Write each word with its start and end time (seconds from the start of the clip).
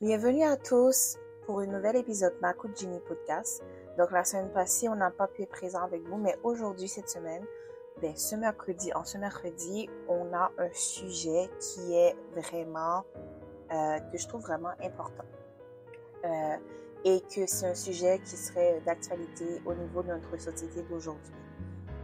Bienvenue 0.00 0.44
à 0.44 0.56
tous 0.56 1.16
pour 1.44 1.58
un 1.58 1.66
nouvel 1.66 1.96
épisode 1.96 2.32
Makou 2.40 2.68
Ginny 2.72 3.00
Podcast. 3.00 3.64
Donc 3.98 4.12
la 4.12 4.22
semaine 4.22 4.52
passée, 4.52 4.88
on 4.88 4.94
n'a 4.94 5.10
pas 5.10 5.26
pu 5.26 5.42
être 5.42 5.50
présent 5.50 5.82
avec 5.82 6.06
vous, 6.06 6.18
mais 6.18 6.36
aujourd'hui, 6.44 6.86
cette 6.86 7.08
semaine, 7.08 7.42
ben, 8.00 8.14
ce 8.14 8.36
mercredi, 8.36 8.92
en 8.94 9.02
ce 9.02 9.18
mercredi, 9.18 9.90
on 10.06 10.32
a 10.32 10.52
un 10.56 10.72
sujet 10.72 11.50
qui 11.58 11.96
est 11.96 12.14
vraiment, 12.36 13.02
euh, 13.72 13.98
que 14.12 14.18
je 14.18 14.28
trouve 14.28 14.42
vraiment 14.42 14.70
important. 14.80 15.24
Euh, 16.24 16.56
et 17.04 17.20
que 17.22 17.46
c'est 17.48 17.66
un 17.66 17.74
sujet 17.74 18.20
qui 18.20 18.36
serait 18.36 18.80
d'actualité 18.86 19.60
au 19.66 19.74
niveau 19.74 20.04
de 20.04 20.10
notre 20.10 20.36
société 20.36 20.80
d'aujourd'hui. 20.82 21.34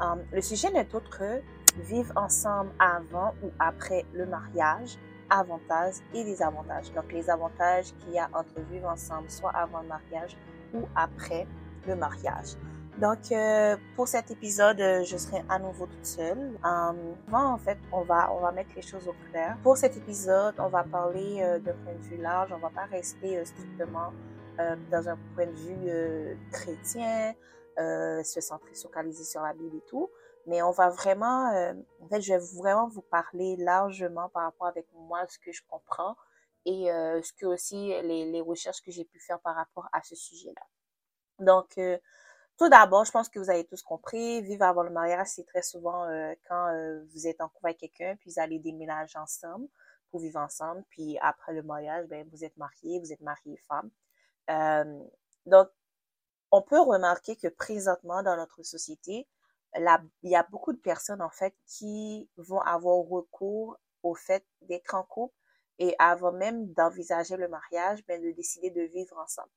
Um, 0.00 0.24
le 0.32 0.42
sujet 0.42 0.72
n'est 0.72 0.92
autre 0.96 1.16
que 1.16 1.40
vivre 1.80 2.12
ensemble 2.16 2.72
avant 2.80 3.34
ou 3.45 3.52
après 3.61 4.04
le 4.12 4.26
mariage, 4.26 4.98
avantages 5.30 5.96
et 6.12 6.25
désavantages. 6.25 6.93
Donc, 6.93 7.12
les 7.12 7.29
avantages 7.30 7.93
qu'il 8.00 8.12
y 8.12 8.18
a 8.18 8.29
entre 8.32 8.54
ensemble, 8.86 9.30
soit 9.30 9.50
avant 9.50 9.80
le 9.80 9.89
mariage 9.89 10.36
ou 10.72 10.82
après 10.94 11.46
le 11.86 11.96
mariage. 11.96 12.57
Donc, 12.98 13.32
euh, 13.32 13.76
pour 13.96 14.07
cet 14.07 14.31
épisode, 14.31 14.81
euh, 14.81 15.03
je 15.03 15.17
serai 15.17 15.43
à 15.48 15.58
nouveau 15.58 15.86
toute 15.86 16.07
seule. 16.07 16.53
Um, 16.62 17.17
en 17.32 17.58
fait, 17.58 17.79
on 17.90 18.03
va, 18.03 18.32
on 18.32 18.40
va 18.40 18.53
mettre 18.53 18.71
les 18.76 18.82
choses 18.82 19.08
au 19.08 19.14
clair. 19.31 19.57
Pour 19.64 19.76
cet 19.76 19.96
épisode, 19.96 20.54
on 20.58 20.68
va 20.68 20.84
parler 20.84 21.43
euh, 21.43 21.59
d'un 21.59 21.72
point 21.72 21.95
de 21.95 22.03
vue 22.03 22.18
large. 22.18 22.53
On 22.53 22.59
va 22.59 22.70
pas 22.70 22.84
rester 22.84 23.39
euh, 23.39 23.45
strictement 23.45 24.12
euh, 24.61 24.76
dans 24.93 25.09
un 25.09 25.18
point 25.34 25.46
de 25.46 25.53
vue 25.53 26.39
chrétien, 26.53 27.34
euh, 27.79 28.22
se 28.22 28.40
centrer, 28.40 28.72
se 28.75 28.82
focaliser 28.84 29.25
sur 29.25 29.43
la 29.43 29.53
Bible 29.53 29.76
et 29.76 29.84
tout. 29.89 30.09
Mais 30.46 30.62
on 30.62 30.71
va 30.71 30.90
vraiment, 30.90 31.53
euh, 31.54 31.75
en 32.00 32.08
fait, 32.08 32.20
je 32.20 32.34
vais 32.34 32.41
vraiment 32.58 32.89
vous 32.89 33.03
parler 33.03 33.56
largement 33.56 34.28
par 34.30 34.44
rapport 34.44 34.67
avec 34.67 34.86
moi, 34.92 35.27
ce 35.28 35.39
que 35.39 35.53
je 35.53 35.62
comprends 35.69 36.17
et 36.67 36.91
euh, 36.91 37.22
ce 37.22 37.33
que 37.33 37.47
aussi 37.47 37.89
les, 38.03 38.30
les 38.30 38.41
recherches 38.41 38.83
que 38.83 38.91
j'ai 38.91 39.05
pu 39.05 39.20
faire 39.20 39.41
par 39.41 39.55
rapport 39.55 39.89
à 39.92 40.03
ce 40.03 40.14
sujet-là. 40.14 40.62
Donc, 41.39 41.78
euh, 41.78 41.98
tout 42.59 42.69
d'abord, 42.69 43.05
je 43.05 43.11
pense 43.11 43.28
que 43.28 43.39
vous 43.39 43.50
avez 43.50 43.65
tous 43.65 43.83
compris, 43.83 44.41
vivre 44.42 44.65
avant 44.65 44.83
le 44.84 44.91
mariage, 44.91 45.27
c'est 45.28 45.45
très 45.45 45.62
souvent 45.62 46.05
euh, 46.05 46.33
quand 46.48 46.69
euh, 46.69 47.03
vous 47.12 47.27
êtes 47.27 47.41
en 47.41 47.48
couple 47.48 47.67
avec 47.67 47.78
quelqu'un, 47.78 48.17
puis 48.17 48.31
vous 48.31 48.41
allez 48.41 48.61
déménager 48.61 49.19
ensemble 49.19 49.67
pour 50.11 50.20
vivre 50.20 50.39
ensemble, 50.39 50.84
puis 50.91 51.19
après 51.20 51.53
le 51.53 51.62
mariage, 51.62 52.06
ben, 52.06 52.28
vous 52.31 52.45
êtes 52.45 52.56
mariés, 52.56 53.00
vous 53.00 53.12
êtes 53.12 53.20
mariés 53.22 53.56
femme. 53.69 53.91
Euh, 54.50 55.05
donc, 55.47 55.69
on 56.53 56.62
peut 56.62 56.81
remarquer 56.81 57.34
que 57.34 57.48
présentement 57.48 58.22
dans 58.22 58.37
notre 58.37 58.62
société, 58.62 59.27
il 59.77 60.30
y 60.30 60.36
a 60.36 60.42
beaucoup 60.50 60.72
de 60.72 60.78
personnes 60.78 61.22
en 61.22 61.30
fait 61.30 61.55
qui 61.67 62.28
vont 62.36 62.61
avoir 62.61 62.97
recours 63.06 63.77
au 64.03 64.14
fait 64.14 64.44
d'être 64.62 64.94
en 64.94 65.03
couple 65.03 65.34
et 65.78 65.94
avant 65.98 66.33
même 66.33 66.72
d'envisager 66.72 67.36
le 67.36 67.48
mariage, 67.48 68.05
ben, 68.06 68.22
de 68.22 68.31
décider 68.31 68.70
de 68.70 68.83
vivre 68.83 69.19
ensemble. 69.19 69.50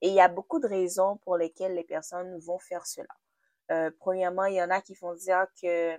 Et 0.00 0.08
il 0.08 0.14
y 0.14 0.20
a 0.20 0.28
beaucoup 0.28 0.58
de 0.58 0.66
raisons 0.66 1.18
pour 1.18 1.36
lesquelles 1.36 1.74
les 1.74 1.84
personnes 1.84 2.38
vont 2.38 2.58
faire 2.58 2.86
cela. 2.86 3.14
Euh, 3.70 3.90
premièrement, 4.00 4.46
il 4.46 4.54
y 4.54 4.62
en 4.62 4.70
a 4.70 4.80
qui 4.80 4.94
vont 4.94 5.14
dire 5.14 5.46
que 5.62 5.96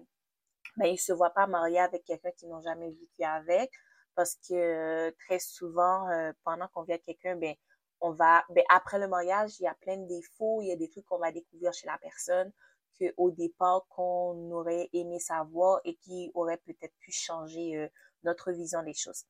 ben, 0.77 0.85
ils 0.87 0.99
se 0.99 1.13
voient 1.13 1.33
pas 1.33 1.47
mariés 1.47 1.79
avec 1.79 2.03
quelqu'un 2.03 2.31
qu'ils 2.31 2.49
n'ont 2.49 2.61
jamais 2.61 2.89
vécu 2.89 3.23
avec 3.23 3.71
parce 4.15 4.35
que 4.35 4.53
euh, 4.53 5.11
très 5.25 5.39
souvent, 5.39 6.09
euh, 6.09 6.33
pendant 6.43 6.67
qu'on 6.69 6.83
vit 6.83 6.93
avec 6.93 7.05
quelqu'un, 7.05 7.35
ben, 7.37 7.55
on 8.01 8.11
va, 8.11 8.43
ben, 8.49 8.63
après 8.69 8.99
le 8.99 9.07
mariage, 9.07 9.59
il 9.59 9.63
y 9.63 9.67
a 9.67 9.75
plein 9.75 9.97
de 9.97 10.07
défauts, 10.07 10.61
il 10.61 10.67
y 10.67 10.71
a 10.71 10.75
des 10.75 10.89
trucs 10.89 11.05
qu'on 11.05 11.19
va 11.19 11.31
découvrir 11.31 11.71
chez 11.73 11.87
la 11.87 11.97
personne 11.99 12.51
que 12.99 13.13
au 13.17 13.31
départ 13.31 13.85
qu'on 13.89 14.51
aurait 14.51 14.89
aimé 14.93 15.19
savoir 15.19 15.81
et 15.85 15.95
qui 15.95 16.31
aurait 16.33 16.57
peut-être 16.57 16.95
pu 16.99 17.11
changer 17.11 17.77
euh, 17.77 17.87
notre 18.23 18.51
vision 18.51 18.83
des 18.83 18.93
choses. 18.93 19.25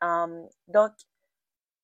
Um, 0.00 0.48
donc, 0.68 0.92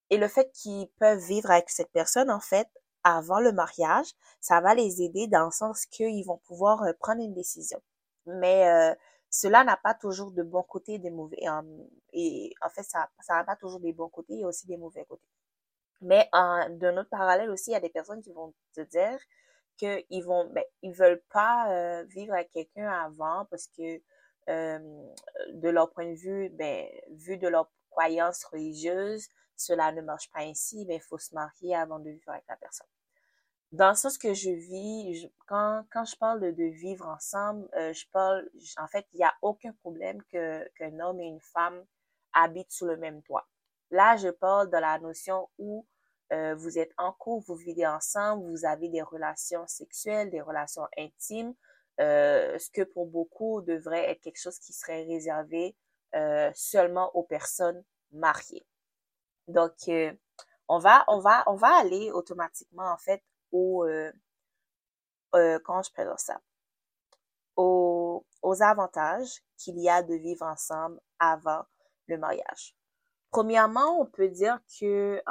et 0.09 0.17
le 0.17 0.27
fait 0.27 0.51
qu'ils 0.51 0.89
peuvent 0.99 1.19
vivre 1.19 1.51
avec 1.51 1.69
cette 1.69 1.91
personne, 1.91 2.29
en 2.29 2.39
fait, 2.39 2.67
avant 3.03 3.39
le 3.39 3.51
mariage, 3.51 4.13
ça 4.39 4.61
va 4.61 4.75
les 4.75 5.01
aider 5.01 5.27
dans 5.27 5.45
le 5.45 5.51
sens 5.51 5.85
qu'ils 5.85 6.25
vont 6.25 6.37
pouvoir 6.45 6.83
euh, 6.83 6.93
prendre 6.99 7.21
une 7.21 7.33
décision. 7.33 7.81
Mais 8.25 8.69
euh, 8.69 8.93
cela 9.29 9.63
n'a 9.63 9.77
pas 9.77 9.93
toujours 9.95 10.31
de 10.31 10.43
bons 10.43 10.63
côtés 10.63 10.95
et 10.95 10.99
de 10.99 11.09
mauvais. 11.09 11.47
um, 11.47 11.87
et 12.13 12.53
en 12.61 12.69
fait, 12.69 12.83
ça 12.83 13.09
ça 13.21 13.35
n'a 13.35 13.43
pas 13.43 13.55
toujours 13.55 13.79
des 13.79 13.93
bons 13.93 14.09
côtés, 14.09 14.33
il 14.33 14.41
y 14.41 14.43
a 14.43 14.47
aussi 14.47 14.67
des 14.67 14.77
mauvais 14.77 15.05
côtés. 15.05 15.25
Mais 16.01 16.27
en, 16.33 16.69
d'un 16.69 16.97
autre 16.97 17.09
parallèle 17.09 17.49
aussi, 17.51 17.71
il 17.71 17.73
y 17.73 17.77
a 17.77 17.79
des 17.79 17.89
personnes 17.89 18.21
qui 18.21 18.31
vont 18.33 18.53
te 18.73 18.81
dire 18.81 19.19
qu'ils 19.81 20.23
vont, 20.23 20.45
ben, 20.51 20.63
ils 20.81 20.93
veulent 20.93 21.21
pas 21.31 21.71
euh, 21.71 22.03
vivre 22.03 22.33
avec 22.33 22.51
quelqu'un 22.51 22.89
avant 22.89 23.45
parce 23.45 23.67
que 23.67 24.01
euh, 24.49 24.79
de 25.53 25.69
leur 25.69 25.91
point 25.91 26.09
de 26.11 26.15
vue, 26.15 26.49
ben, 26.49 26.87
vu 27.11 27.37
de 27.37 27.47
leur 27.47 27.71
croyance 27.89 28.43
religieuse, 28.45 29.27
cela 29.55 29.91
ne 29.91 30.01
marche 30.01 30.29
pas 30.31 30.41
ainsi, 30.41 30.85
ben, 30.85 30.95
il 30.95 31.01
faut 31.01 31.17
se 31.17 31.33
marier 31.33 31.75
avant 31.75 31.99
de 31.99 32.09
vivre 32.09 32.29
avec 32.31 32.45
la 32.47 32.55
personne. 32.57 32.87
Dans 33.71 33.89
le 33.89 33.95
sens 33.95 34.17
que 34.17 34.33
je 34.33 34.49
vis, 34.49 35.21
je- 35.21 35.27
quand, 35.47 35.85
quand 35.91 36.03
je 36.05 36.15
parle 36.17 36.41
de, 36.41 36.63
vivre 36.63 37.07
ensemble, 37.07 37.69
euh, 37.75 37.93
je 37.93 38.05
parle, 38.11 38.49
en 38.77 38.87
fait, 38.87 39.07
il 39.13 39.17
n'y 39.17 39.23
a 39.25 39.33
aucun 39.41 39.71
problème 39.81 40.21
que, 40.31 40.67
qu'un 40.77 40.99
homme 40.99 41.21
et 41.21 41.25
une 41.27 41.39
femme 41.41 41.85
habitent 42.33 42.71
sous 42.71 42.85
le 42.85 42.97
même 42.97 43.21
toit. 43.23 43.47
Là, 43.91 44.17
je 44.17 44.29
parle 44.29 44.69
de 44.69 44.77
la 44.77 44.99
notion 44.99 45.49
où 45.57 45.85
euh, 46.31 46.55
vous 46.55 46.79
êtes 46.79 46.93
en 46.97 47.11
couple, 47.13 47.47
vous 47.47 47.55
vivez 47.55 47.85
ensemble, 47.85 48.49
vous 48.49 48.65
avez 48.65 48.89
des 48.89 49.01
relations 49.01 49.67
sexuelles, 49.67 50.29
des 50.29 50.41
relations 50.41 50.87
intimes, 50.97 51.53
euh, 51.99 52.57
ce 52.57 52.69
que 52.69 52.83
pour 52.83 53.05
beaucoup 53.07 53.61
devrait 53.61 54.09
être 54.09 54.21
quelque 54.21 54.39
chose 54.41 54.57
qui 54.59 54.73
serait 54.73 55.03
réservé 55.03 55.75
euh, 56.15 56.51
seulement 56.53 57.13
aux 57.15 57.23
personnes 57.23 57.83
mariées. 58.11 58.65
Donc, 59.47 59.73
euh, 59.87 60.13
on 60.67 60.79
va, 60.79 61.03
on 61.07 61.19
va, 61.19 61.43
on 61.47 61.55
va 61.55 61.75
aller 61.79 62.11
automatiquement 62.11 62.89
en 62.91 62.97
fait 62.97 63.21
au, 63.51 63.85
euh, 63.85 64.11
euh, 65.35 65.59
comment 65.65 65.83
je 65.83 65.91
présente 65.91 66.19
ça, 66.19 66.39
aux, 67.57 68.25
aux 68.41 68.63
avantages 68.63 69.43
qu'il 69.57 69.77
y 69.79 69.89
a 69.89 70.01
de 70.01 70.15
vivre 70.15 70.45
ensemble 70.45 70.99
avant 71.19 71.65
le 72.07 72.17
mariage. 72.17 72.75
Premièrement, 73.31 74.01
on 74.01 74.05
peut 74.05 74.27
dire 74.27 74.59
que 74.79 75.21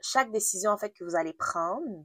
chaque 0.00 0.30
décision 0.30 0.70
en 0.70 0.78
fait 0.78 0.90
que 0.90 1.02
vous 1.02 1.16
allez 1.16 1.32
prendre, 1.32 2.04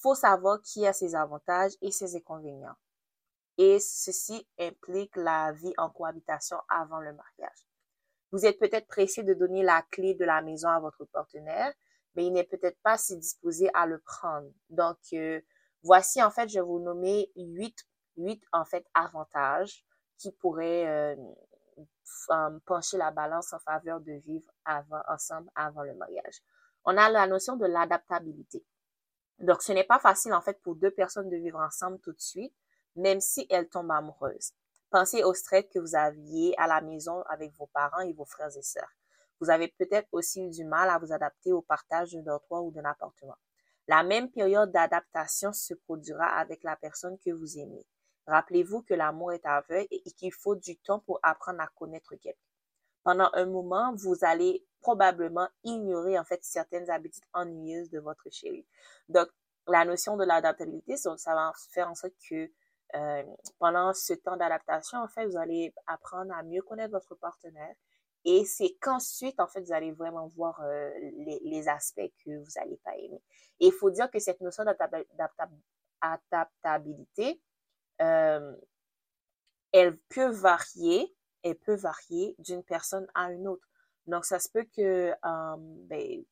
faut 0.00 0.14
savoir 0.14 0.62
qui 0.62 0.86
a 0.86 0.92
ses 0.92 1.16
avantages 1.16 1.72
et 1.82 1.90
ses 1.90 2.14
inconvénients. 2.14 2.76
Et 3.58 3.80
ceci 3.80 4.46
implique 4.60 5.16
la 5.16 5.50
vie 5.52 5.74
en 5.76 5.90
cohabitation 5.90 6.58
avant 6.68 7.00
le 7.00 7.12
mariage. 7.14 7.66
Vous 8.30 8.46
êtes 8.46 8.58
peut-être 8.58 8.86
pressé 8.86 9.24
de 9.24 9.34
donner 9.34 9.64
la 9.64 9.82
clé 9.90 10.14
de 10.14 10.24
la 10.24 10.40
maison 10.40 10.68
à 10.68 10.78
votre 10.78 11.04
partenaire, 11.06 11.72
mais 12.14 12.26
il 12.26 12.32
n'est 12.32 12.44
peut-être 12.44 12.78
pas 12.82 12.98
si 12.98 13.16
disposé 13.16 13.68
à 13.74 13.86
le 13.86 13.98
prendre. 13.98 14.48
Donc, 14.68 14.98
euh, 15.14 15.40
voici 15.82 16.22
en 16.22 16.30
fait, 16.30 16.48
je 16.48 16.60
vais 16.60 16.64
vous 16.64 16.80
nommer 16.80 17.32
huit, 17.34 17.76
huit 18.16 18.42
en 18.52 18.64
fait 18.64 18.86
avantages 18.94 19.84
qui 20.18 20.30
pourraient 20.32 21.16
pencher 22.64 22.96
la 22.98 23.10
balance 23.10 23.52
en 23.52 23.58
faveur 23.58 24.00
de 24.00 24.12
vivre 24.12 24.50
ensemble 25.08 25.50
avant 25.54 25.82
le 25.82 25.94
mariage. 25.94 26.42
On 26.84 26.96
a 26.96 27.10
la 27.10 27.26
notion 27.26 27.56
de 27.56 27.66
l'adaptabilité. 27.66 28.64
Donc, 29.38 29.62
ce 29.62 29.72
n'est 29.72 29.84
pas 29.84 29.98
facile 29.98 30.32
en 30.32 30.40
fait 30.40 30.60
pour 30.62 30.76
deux 30.76 30.90
personnes 30.90 31.28
de 31.28 31.36
vivre 31.36 31.58
ensemble 31.58 31.98
tout 32.00 32.12
de 32.12 32.20
suite, 32.20 32.54
même 32.94 33.20
si 33.20 33.46
elles 33.50 33.68
tombent 33.68 33.90
amoureuses. 33.90 34.52
Pensez 34.90 35.24
au 35.24 35.34
stress 35.34 35.64
que 35.72 35.78
vous 35.78 35.94
aviez 35.94 36.54
à 36.58 36.66
la 36.66 36.80
maison 36.80 37.22
avec 37.28 37.52
vos 37.54 37.66
parents 37.66 38.00
et 38.00 38.12
vos 38.12 38.24
frères 38.24 38.56
et 38.56 38.62
sœurs. 38.62 38.92
Vous 39.40 39.50
avez 39.50 39.68
peut-être 39.68 40.08
aussi 40.12 40.42
eu 40.42 40.48
du 40.48 40.64
mal 40.64 40.88
à 40.88 40.98
vous 40.98 41.12
adapter 41.12 41.52
au 41.52 41.60
partage 41.60 42.12
d'un 42.12 42.22
dortoir 42.22 42.64
ou 42.64 42.70
d'un 42.70 42.84
appartement. 42.84 43.36
La 43.88 44.02
même 44.02 44.30
période 44.30 44.72
d'adaptation 44.72 45.52
se 45.52 45.74
produira 45.74 46.26
avec 46.26 46.62
la 46.64 46.76
personne 46.76 47.18
que 47.18 47.30
vous 47.30 47.58
aimez. 47.58 47.84
Rappelez-vous 48.26 48.82
que 48.82 48.94
l'amour 48.94 49.32
est 49.32 49.46
aveugle 49.46 49.86
et 49.90 50.00
qu'il 50.12 50.32
faut 50.32 50.56
du 50.56 50.76
temps 50.78 51.00
pour 51.00 51.20
apprendre 51.22 51.60
à 51.60 51.68
connaître 51.68 52.14
quelqu'un. 52.16 52.38
Pendant 53.04 53.30
un 53.34 53.46
moment, 53.46 53.94
vous 53.94 54.16
allez 54.22 54.66
probablement 54.80 55.48
ignorer 55.62 56.18
en 56.18 56.24
fait 56.24 56.42
certaines 56.44 56.90
habitudes 56.90 57.24
ennuyeuses 57.32 57.90
de 57.90 58.00
votre 58.00 58.28
chéri. 58.30 58.66
Donc, 59.08 59.28
la 59.68 59.84
notion 59.84 60.16
de 60.16 60.24
l'adaptabilité, 60.24 60.96
ça 60.96 61.14
va 61.26 61.52
faire 61.70 61.88
en 61.88 61.94
sorte 61.94 62.14
que 62.28 62.50
euh, 62.94 63.22
pendant 63.58 63.92
ce 63.94 64.14
temps 64.14 64.36
d'adaptation, 64.36 64.98
en 64.98 65.08
fait, 65.08 65.26
vous 65.26 65.36
allez 65.36 65.72
apprendre 65.86 66.32
à 66.34 66.42
mieux 66.42 66.62
connaître 66.62 66.92
votre 66.92 67.14
partenaire. 67.16 67.74
Et 68.24 68.44
c'est 68.44 68.76
qu'ensuite, 68.80 69.38
en 69.38 69.46
fait, 69.46 69.60
vous 69.60 69.72
allez 69.72 69.92
vraiment 69.92 70.26
voir 70.28 70.60
euh, 70.62 70.90
les, 70.98 71.40
les 71.44 71.68
aspects 71.68 72.10
que 72.24 72.36
vous 72.36 72.50
n'allez 72.56 72.76
pas 72.84 72.96
aimer. 72.96 73.22
Et 73.60 73.66
il 73.66 73.72
faut 73.72 73.90
dire 73.90 74.10
que 74.10 74.18
cette 74.18 74.40
notion 74.40 74.64
d'adapta- 74.64 75.04
d'adapta- 75.14 75.50
adaptabilité, 76.00 77.40
euh, 78.00 78.56
elle 79.72 79.98
peut 80.08 80.30
varier, 80.30 81.14
elle 81.42 81.56
peut 81.56 81.76
varier 81.76 82.34
d'une 82.38 82.62
personne 82.62 83.06
à 83.14 83.30
une 83.32 83.46
autre. 83.48 83.68
Donc, 84.06 84.24
ça 84.24 84.38
se 84.38 84.48
peut 84.48 84.64
que 84.64 85.12
euh, 85.12 85.56
ben, 85.58 86.24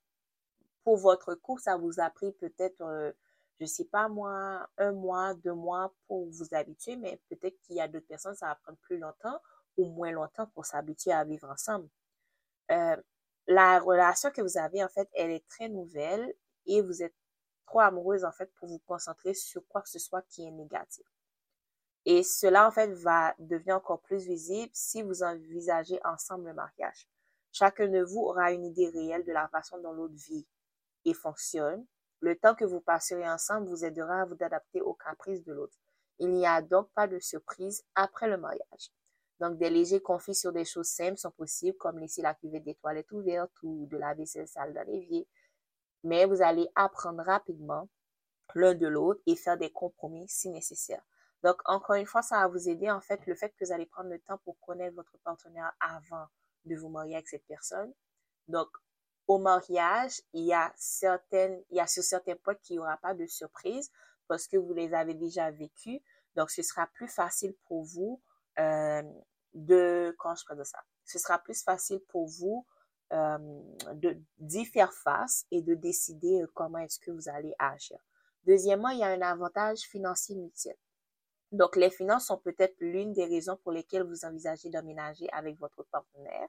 pour 0.85 0.97
votre 0.97 1.35
cours, 1.35 1.61
ça 1.61 1.77
vous 1.77 2.01
a 2.01 2.11
pris 2.11 2.33
peut-être, 2.33 2.81
euh, 2.83 3.13
je 3.61 3.67
sais 3.67 3.85
pas 3.85 4.09
moi, 4.09 4.69
un 4.79 4.93
mois, 4.93 5.35
deux 5.35 5.55
mois 5.55 5.93
pour 6.07 6.27
vous 6.31 6.55
habituer, 6.55 6.97
mais 6.97 7.21
peut-être 7.29 7.59
qu'il 7.63 7.77
y 7.77 7.81
a 7.81 7.89
d'autres 7.89 8.07
personnes, 8.07 8.35
ça 8.35 8.47
va 8.47 8.55
prendre 8.57 8.79
plus 8.79 8.99
longtemps 8.99 9.41
ou 9.77 9.87
moins 9.91 10.13
longtemps 10.13 10.47
pour 10.55 10.67
s'habituer 10.67 11.13
à 11.13 11.25
vivre 11.25 11.51
ensemble. 11.51 11.89
Euh, 12.71 12.97
la 13.47 13.79
relation 13.81 14.31
que 14.31 14.41
vous 14.41 14.57
avez, 14.57 14.83
en 14.85 14.89
fait, 14.89 15.09
elle 15.15 15.31
est 15.31 15.47
très 15.49 15.69
nouvelle 15.69 16.33
et 16.67 16.81
vous 16.81 17.03
êtes 17.03 17.15
trop 17.67 17.81
amoureuse, 17.81 18.25
en 18.25 18.33
fait, 18.33 18.53
pour 18.55 18.69
vous 18.69 18.79
concentrer 18.81 19.35
sur 19.35 19.67
quoi 19.69 19.83
que 19.83 19.89
ce 19.89 19.99
soit 19.99 20.23
qui 20.23 20.47
est 20.47 20.51
négatif. 20.51 21.05
Et 22.07 22.23
cela, 22.23 22.69
en 22.69 22.71
fait, 22.71 22.93
va 22.93 23.35
devenir 23.39 23.77
encore 23.77 24.01
plus 24.01 24.27
visible 24.27 24.71
si 24.75 25.03
vous 25.03 25.23
envisagez 25.23 25.99
ensemble 26.05 26.49
le 26.49 26.55
mariage. 26.55 27.09
Chacun 27.53 27.89
de 27.89 28.03
vous 28.03 28.21
aura 28.21 28.53
une 28.53 28.65
idée 28.65 28.89
réelle 28.89 29.25
de 29.25 29.33
la 29.33 29.49
façon 29.49 29.79
dont 29.81 29.93
l'autre 29.93 30.15
vit 30.15 30.47
et 31.05 31.15
fonctionne. 31.15 31.87
Le 32.21 32.37
temps 32.37 32.55
que 32.55 32.65
vous 32.65 32.81
passerez 32.81 33.29
ensemble 33.29 33.69
vous 33.69 33.85
aidera 33.85 34.23
à 34.23 34.25
vous 34.25 34.37
adapter 34.41 34.81
aux 34.81 34.95
caprices 34.95 35.45
de 35.45 35.53
l'autre. 35.53 35.77
Il 36.19 36.31
n'y 36.31 36.47
a 36.47 36.63
donc 36.63 36.91
pas 36.95 37.07
de 37.07 37.19
surprise 37.19 37.85
après 37.95 38.29
le 38.29 38.37
mariage. 38.37 38.91
Donc, 39.41 39.59
des 39.59 39.71
légers 39.71 40.01
conflits 40.01 40.35
sur 40.35 40.53
des 40.53 40.65
choses 40.65 40.89
simples 40.89 41.19
sont 41.19 41.31
possibles, 41.33 41.77
comme 41.77 41.99
laisser 41.99 42.23
la 42.23 42.35
cuvette 42.35 42.65
des 42.65 42.77
toilettes 42.77 43.11
ouverte 43.13 43.53
ou 43.63 43.87
de 43.87 43.97
la 43.97 44.15
vaisselle 44.15 44.49
sale 44.49 44.73
dans 44.73 44.87
l'évier. 44.87 45.27
Mais 46.05 46.25
vous 46.27 46.41
allez 46.41 46.69
apprendre 46.75 47.23
rapidement 47.25 47.89
l'un 48.55 48.75
de 48.75 48.87
l'autre 48.87 49.21
et 49.27 49.37
faire 49.37 49.59
des 49.59 49.71
compromis 49.71 50.29
si 50.29 50.51
nécessaire. 50.51 51.03
Donc, 51.45 51.61
encore 51.67 51.97
une 51.97 52.07
fois, 52.07 52.23
ça 52.23 52.37
va 52.39 52.49
vous 52.49 52.71
aider, 52.71 52.91
en 52.91 53.03
fait, 53.03 53.21
le 53.27 53.35
fait 53.35 53.51
que 53.51 53.67
vous 53.67 53.73
allez 53.73 53.85
prendre 53.85 54.09
le 54.09 54.19
temps 54.19 54.39
pour 54.39 54.59
connaître 54.61 54.97
votre 54.97 55.19
partenaire 55.19 55.71
avant 55.79 56.27
de 56.65 56.75
vous 56.75 56.89
marier 56.89 57.17
avec 57.17 57.29
cette 57.29 57.45
personne. 57.47 57.93
Donc, 58.49 58.69
au 59.29 59.37
mariage, 59.37 60.23
il 60.33 60.45
y 60.45 60.55
a 60.55 60.73
certaines, 60.75 61.63
il 61.69 61.77
y 61.77 61.81
a 61.81 61.87
sur 61.87 62.03
certains 62.03 62.37
points 62.37 62.55
qu'il 62.55 62.77
n'y 62.77 62.81
aura 62.81 62.97
pas 62.97 63.13
de 63.13 63.27
surprise 63.27 63.91
parce 64.27 64.49
que 64.49 64.57
vous 64.57 64.73
les 64.73 64.95
avez 64.95 65.13
déjà 65.13 65.51
vécus. 65.51 66.01
Donc, 66.35 66.51
ce 66.51 66.63
sera 66.63 66.87
plus 66.87 67.09
facile 67.09 67.55
pour 67.69 67.85
vous 67.85 68.23
euh, 68.59 69.03
de, 69.53 70.17
quand 70.19 70.35
je 70.35 70.55
de 70.55 70.65
ça, 70.65 70.79
ce 71.05 71.19
sera 71.19 71.39
plus 71.39 71.63
facile 71.63 72.01
pour 72.09 72.27
vous 72.27 72.67
euh, 73.13 73.63
d'y 74.39 74.65
faire 74.65 74.95
face 74.95 75.45
et 75.51 75.61
de 75.61 75.75
décider 75.75 76.41
euh, 76.41 76.51
comment 76.55 76.79
est-ce 76.79 76.99
que 76.99 77.11
vous 77.11 77.29
allez 77.29 77.55
agir. 77.59 77.99
Deuxièmement, 78.45 78.89
il 78.89 79.01
y 79.01 79.05
a 79.05 79.09
un 79.09 79.21
avantage 79.21 79.81
financier 79.81 80.37
mutuel. 80.37 80.77
Donc, 81.55 81.77
les 81.77 81.91
finances 81.91 82.27
sont 82.27 82.39
peut-être 82.39 82.75
l'une 82.81 83.13
des 83.13 83.27
raisons 83.27 83.57
pour 83.63 83.71
lesquelles 83.71 84.03
vous 84.03 84.25
envisagez 84.25 84.71
d'emménager 84.71 85.29
avec 85.31 85.57
votre 85.61 85.85
partenaire. 85.85 86.49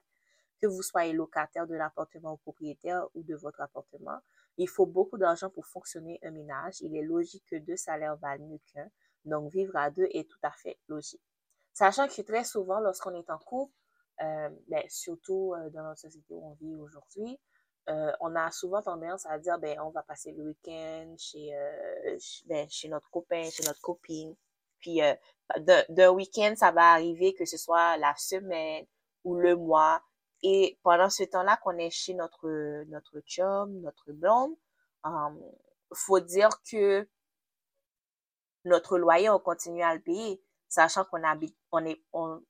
Que 0.60 0.66
vous 0.66 0.82
soyez 0.82 1.12
locataire 1.12 1.68
de 1.68 1.76
l'appartement 1.76 2.32
ou 2.32 2.36
propriétaire 2.38 3.06
ou 3.14 3.22
de 3.22 3.36
votre 3.36 3.60
appartement, 3.60 4.18
il 4.58 4.68
faut 4.68 4.86
beaucoup 4.86 5.16
d'argent 5.16 5.48
pour 5.48 5.64
fonctionner 5.64 6.18
un 6.24 6.32
ménage. 6.32 6.80
Il 6.80 6.96
est 6.96 7.04
logique 7.04 7.44
que 7.48 7.54
deux 7.54 7.76
salaires 7.76 8.16
valent 8.16 8.46
mieux 8.46 8.58
qu'un. 8.72 8.88
Donc, 9.24 9.52
vivre 9.52 9.76
à 9.76 9.90
deux 9.90 10.08
est 10.10 10.28
tout 10.28 10.40
à 10.42 10.50
fait 10.50 10.76
logique. 10.88 11.22
Sachant 11.72 12.08
que 12.08 12.22
très 12.22 12.42
souvent, 12.42 12.80
lorsqu'on 12.80 13.14
est 13.14 13.30
en 13.30 13.38
couple, 13.38 13.72
euh, 14.22 14.48
ben, 14.66 14.82
surtout 14.88 15.54
euh, 15.54 15.70
dans 15.70 15.84
la 15.84 15.94
société 15.94 16.34
où 16.34 16.44
on 16.44 16.54
vit 16.54 16.74
aujourd'hui, 16.74 17.38
euh, 17.90 18.10
on 18.18 18.34
a 18.34 18.50
souvent 18.50 18.82
tendance 18.82 19.24
à 19.26 19.38
dire, 19.38 19.56
ben, 19.60 19.78
on 19.78 19.90
va 19.90 20.02
passer 20.02 20.32
le 20.32 20.42
week-end 20.42 21.14
chez, 21.16 21.52
ben, 22.46 22.68
chez 22.68 22.88
notre 22.88 23.08
copain, 23.08 23.48
chez 23.50 23.62
notre 23.62 23.80
copine. 23.80 24.34
Puis 24.80 25.00
d'un 25.58 26.10
week-end, 26.10 26.54
ça 26.56 26.70
va 26.70 26.92
arriver 26.92 27.34
que 27.34 27.44
ce 27.44 27.56
soit 27.56 27.96
la 27.96 28.14
semaine 28.16 28.86
ou 29.24 29.36
le 29.36 29.56
mois. 29.56 30.02
Et 30.42 30.78
pendant 30.82 31.10
ce 31.10 31.24
temps-là 31.24 31.58
qu'on 31.62 31.78
est 31.78 31.90
chez 31.90 32.14
notre, 32.14 32.84
notre 32.88 33.20
chum, 33.20 33.80
notre 33.80 34.12
blonde, 34.12 34.54
faut 35.94 36.20
dire 36.20 36.50
que 36.70 37.08
notre 38.64 38.98
loyer, 38.98 39.30
on 39.30 39.38
continue 39.38 39.82
à 39.82 39.94
le 39.94 40.00
payer, 40.00 40.42
sachant 40.68 41.04
qu'on 41.04 41.22
habite, 41.22 41.56
on 41.70 41.84
est, 41.84 42.02
on, 42.12 42.42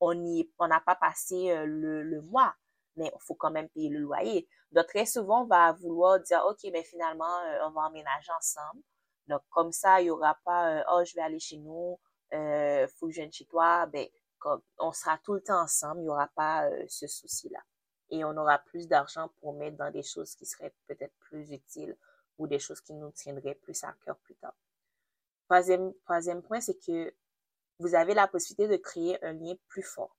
on 0.00 0.44
on 0.58 0.68
n'a 0.68 0.80
pas 0.80 0.96
passé 0.96 1.54
le, 1.64 2.02
le 2.02 2.22
mois, 2.22 2.54
mais 2.96 3.10
il 3.14 3.20
faut 3.20 3.34
quand 3.34 3.50
même 3.50 3.68
payer 3.68 3.88
le 3.88 4.00
loyer. 4.00 4.48
Donc, 4.72 4.86
très 4.88 5.06
souvent, 5.06 5.42
on 5.42 5.46
va 5.46 5.72
vouloir 5.72 6.20
dire, 6.20 6.44
OK, 6.48 6.58
mais 6.72 6.82
finalement, 6.82 7.38
on 7.62 7.70
va 7.70 7.82
emménager 7.82 8.32
ensemble. 8.36 8.82
Donc, 9.28 9.42
comme 9.50 9.72
ça, 9.72 10.00
il 10.00 10.06
y 10.06 10.10
aura 10.10 10.38
pas, 10.44 10.80
euh, 10.80 10.84
oh, 10.92 11.04
je 11.04 11.14
vais 11.14 11.22
aller 11.22 11.40
chez 11.40 11.56
nous, 11.56 11.98
euh, 12.32 12.86
faut 12.88 13.06
que 13.06 13.12
je 13.12 13.20
vienne 13.20 13.32
chez 13.32 13.46
toi. 13.46 13.86
Ben, 13.86 14.06
comme, 14.38 14.60
on 14.78 14.92
sera 14.92 15.18
tout 15.18 15.34
le 15.34 15.40
temps 15.42 15.62
ensemble, 15.62 16.02
il 16.02 16.06
y 16.06 16.08
aura 16.08 16.28
pas 16.34 16.68
euh, 16.68 16.84
ce 16.88 17.06
souci-là. 17.06 17.60
Et 18.10 18.24
on 18.24 18.36
aura 18.36 18.58
plus 18.58 18.86
d'argent 18.86 19.30
pour 19.40 19.54
mettre 19.54 19.76
dans 19.78 19.90
des 19.90 20.02
choses 20.02 20.34
qui 20.34 20.44
seraient 20.44 20.74
peut-être 20.86 21.14
plus 21.20 21.50
utiles 21.50 21.96
ou 22.38 22.46
des 22.46 22.58
choses 22.58 22.80
qui 22.80 22.92
nous 22.92 23.10
tiendraient 23.12 23.54
plus 23.54 23.82
à 23.84 23.94
cœur 24.04 24.18
plus 24.18 24.34
tard. 24.36 24.54
Troisième, 25.48 25.94
troisième 26.04 26.42
point, 26.42 26.60
c'est 26.60 26.78
que 26.78 27.14
vous 27.78 27.94
avez 27.94 28.14
la 28.14 28.28
possibilité 28.28 28.68
de 28.68 28.80
créer 28.80 29.22
un 29.24 29.32
lien 29.32 29.54
plus 29.68 29.82
fort. 29.82 30.16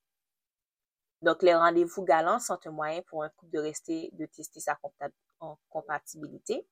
Donc, 1.21 1.41
les 1.43 1.55
rendez-vous 1.55 2.03
galants 2.03 2.39
sont 2.39 2.59
un 2.65 2.71
moyen 2.71 3.01
pour 3.03 3.23
un 3.23 3.29
couple 3.29 3.51
de 3.53 3.59
rester, 3.59 4.09
de 4.13 4.25
tester 4.25 4.59
sa 4.59 4.77
compatibilité 5.69 6.67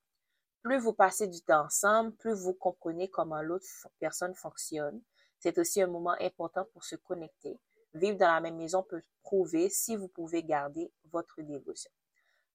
plus 0.64 0.78
vous 0.78 0.94
passez 0.94 1.28
du 1.28 1.42
temps 1.42 1.66
ensemble, 1.66 2.12
plus 2.16 2.32
vous 2.32 2.54
comprenez 2.54 3.10
comment 3.10 3.42
l'autre 3.42 3.66
personne 4.00 4.34
fonctionne. 4.34 5.00
C'est 5.38 5.58
aussi 5.58 5.82
un 5.82 5.86
moment 5.86 6.16
important 6.20 6.64
pour 6.72 6.84
se 6.84 6.96
connecter. 6.96 7.60
Vivre 7.92 8.16
dans 8.16 8.32
la 8.32 8.40
même 8.40 8.56
maison 8.56 8.82
peut 8.82 9.02
prouver 9.22 9.68
si 9.68 9.94
vous 9.94 10.08
pouvez 10.08 10.42
garder 10.42 10.90
votre 11.12 11.42
dévotion. 11.42 11.90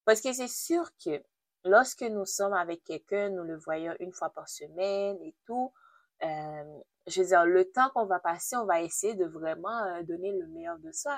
Parce 0.06 0.22
que 0.22 0.34
c'est 0.34 0.48
sûr 0.48 0.90
que 0.98 1.22
lorsque 1.64 2.02
nous 2.02 2.26
sommes 2.26 2.54
avec 2.54 2.84
quelqu'un, 2.84 3.30
nous 3.30 3.44
le 3.44 3.58
voyons 3.58 3.94
une 4.00 4.12
fois 4.12 4.32
par 4.32 4.50
semaine 4.50 5.22
et 5.22 5.36
tout, 5.46 5.72
euh, 6.24 6.80
je 7.06 7.22
veux 7.22 7.28
dire, 7.28 7.46
le 7.46 7.70
temps 7.70 7.92
qu'on 7.94 8.06
va 8.06 8.20
passer, 8.20 8.56
on 8.58 8.66
va 8.66 8.82
essayer 8.82 9.14
de 9.14 9.26
vraiment 9.26 9.84
euh, 9.84 10.02
donner 10.02 10.32
le 10.32 10.48
meilleur 10.48 10.80
de 10.80 10.92
soi 10.92 11.16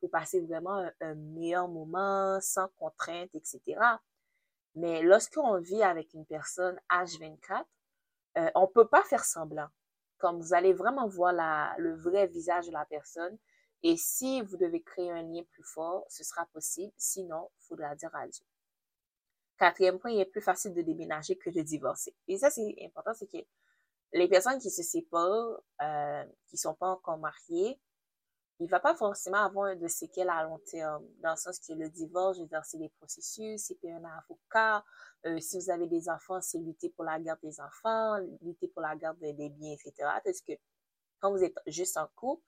pour 0.00 0.10
passer 0.10 0.40
vraiment 0.40 0.88
un 1.02 1.14
meilleur 1.14 1.68
moment 1.68 2.38
sans 2.40 2.68
contrainte, 2.78 3.28
etc. 3.34 3.78
Mais 4.74 5.02
lorsqu'on 5.02 5.58
vit 5.58 5.82
avec 5.82 6.12
une 6.14 6.26
personne 6.26 6.80
H24, 6.90 7.64
euh, 8.38 8.50
on 8.54 8.66
peut 8.66 8.88
pas 8.88 9.02
faire 9.04 9.24
semblant. 9.24 9.68
Comme 10.18 10.40
vous 10.40 10.54
allez 10.54 10.72
vraiment 10.72 11.06
voir 11.06 11.32
la, 11.32 11.74
le 11.78 11.94
vrai 11.94 12.26
visage 12.26 12.66
de 12.66 12.72
la 12.72 12.84
personne. 12.84 13.36
Et 13.82 13.96
si 13.96 14.40
vous 14.40 14.56
devez 14.56 14.82
créer 14.82 15.10
un 15.10 15.22
lien 15.22 15.42
plus 15.52 15.62
fort, 15.62 16.04
ce 16.08 16.24
sera 16.24 16.46
possible. 16.46 16.92
Sinon, 16.96 17.50
il 17.60 17.66
faudra 17.66 17.94
dire 17.94 18.14
adieu. 18.14 18.44
Quatrième 19.58 19.98
point, 19.98 20.10
il 20.10 20.20
est 20.20 20.24
plus 20.24 20.40
facile 20.40 20.74
de 20.74 20.82
déménager 20.82 21.36
que 21.36 21.50
de 21.50 21.60
divorcer. 21.60 22.14
Et 22.26 22.38
ça, 22.38 22.50
c'est 22.50 22.74
important, 22.84 23.12
c'est 23.14 23.30
que 23.30 23.44
les 24.12 24.28
personnes 24.28 24.58
qui 24.58 24.70
se 24.70 24.82
séparent, 24.82 25.60
euh, 25.82 26.24
qui 26.46 26.56
sont 26.56 26.74
pas 26.74 26.88
encore 26.88 27.18
mariées, 27.18 27.78
il 28.60 28.68
va 28.68 28.80
pas 28.80 28.94
forcément 28.94 29.44
avoir 29.44 29.76
de 29.76 29.88
séquelles 29.88 30.28
à 30.28 30.44
long 30.44 30.58
terme, 30.70 31.04
dans 31.22 31.32
le 31.32 31.36
sens 31.36 31.58
que 31.58 31.72
le 31.72 31.88
divorce, 31.88 32.38
je 32.38 32.42
veux 32.42 32.78
des 32.78 32.88
processus, 32.88 33.60
c'est 33.60 33.74
payer 33.74 33.94
un 33.94 34.04
avocat, 34.04 34.84
euh, 35.26 35.40
si 35.40 35.58
vous 35.58 35.70
avez 35.70 35.86
des 35.86 36.08
enfants, 36.08 36.40
c'est 36.40 36.58
lutter 36.58 36.90
pour 36.90 37.04
la 37.04 37.18
garde 37.18 37.40
des 37.42 37.60
enfants, 37.60 38.18
lutter 38.42 38.68
pour 38.68 38.82
la 38.82 38.94
garde 38.94 39.18
des 39.18 39.48
biens, 39.48 39.72
etc. 39.72 39.92
Parce 40.24 40.40
que 40.40 40.52
quand 41.18 41.30
vous 41.30 41.42
êtes 41.42 41.56
juste 41.66 41.96
en 41.96 42.06
couple, 42.14 42.44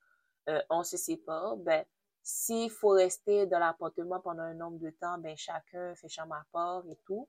euh, 0.49 0.61
on 0.69 0.83
se 0.83 0.95
sépare, 0.95 1.57
ben, 1.57 1.83
s'il 2.23 2.69
faut 2.69 2.89
rester 2.89 3.45
dans 3.47 3.59
l'appartement 3.59 4.19
pendant 4.19 4.43
un 4.43 4.53
nombre 4.53 4.79
de 4.79 4.89
temps, 4.91 5.17
ben, 5.17 5.35
chacun 5.35 5.95
fait 5.95 6.09
chambre 6.09 6.35
à 6.35 6.45
part 6.51 6.83
et 6.89 6.97
tout, 7.05 7.27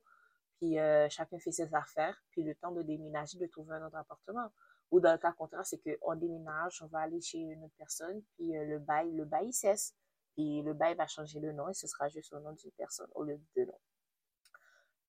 puis 0.59 0.79
euh, 0.79 1.09
chacun 1.09 1.38
fait 1.38 1.53
ses 1.53 1.75
affaires, 1.75 2.17
puis 2.31 2.43
le 2.43 2.55
temps 2.55 2.73
de 2.73 2.83
déménager, 2.83 3.38
de 3.38 3.47
trouver 3.47 3.76
un 3.76 3.87
autre 3.87 3.97
appartement. 3.97 4.50
Ou 4.90 5.00
dans 5.00 5.12
le 5.12 5.18
cas 5.18 5.33
contraire, 5.33 5.66
c'est 5.66 5.78
qu'on 5.78 6.14
déménage, 6.14 6.83
on 6.83 6.87
va 6.87 7.00
aller 7.00 7.21
chez 7.21 7.38
une 7.38 7.62
autre 7.62 7.75
personne, 7.76 8.23
puis 8.35 8.57
euh, 8.57 8.64
le 8.64 8.78
bail, 8.78 9.11
le 9.12 9.25
bail 9.25 9.52
cesse. 9.52 9.95
Puis 10.35 10.62
le 10.62 10.73
bail 10.73 10.95
va 10.95 11.07
changer 11.07 11.40
le 11.40 11.52
nom 11.52 11.68
et 11.68 11.75
ce 11.75 11.87
sera 11.87 12.09
juste 12.09 12.33
au 12.33 12.40
nom 12.40 12.52
d'une 12.52 12.71
personne 12.73 13.09
au 13.14 13.25
lieu 13.25 13.37
de 13.37 13.45
deux 13.57 13.64
noms. 13.66 13.80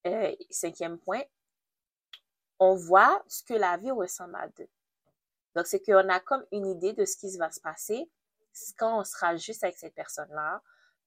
Euh, 0.07 0.36
cinquième 0.50 0.98
point, 0.98 1.21
on 2.57 2.75
voit 2.75 3.24
ce 3.27 3.43
que 3.43 3.53
la 3.53 3.77
vie 3.77 3.91
ressemble 3.91 4.36
à 4.36 4.48
deux. 4.50 4.67
Donc, 5.55 5.67
c'est 5.67 5.81
qu'on 5.81 6.09
a 6.09 6.19
comme 6.19 6.45
une 6.51 6.65
idée 6.65 6.93
de 6.93 7.05
ce 7.05 7.17
qui 7.17 7.38
va 7.38 7.51
se 7.51 7.62
passer 7.62 8.09
quand 8.77 9.00
on 9.00 9.03
sera 9.03 9.36
juste 9.38 9.63
avec 9.63 9.77
cette 9.77 9.93
personne-là, 9.93 10.62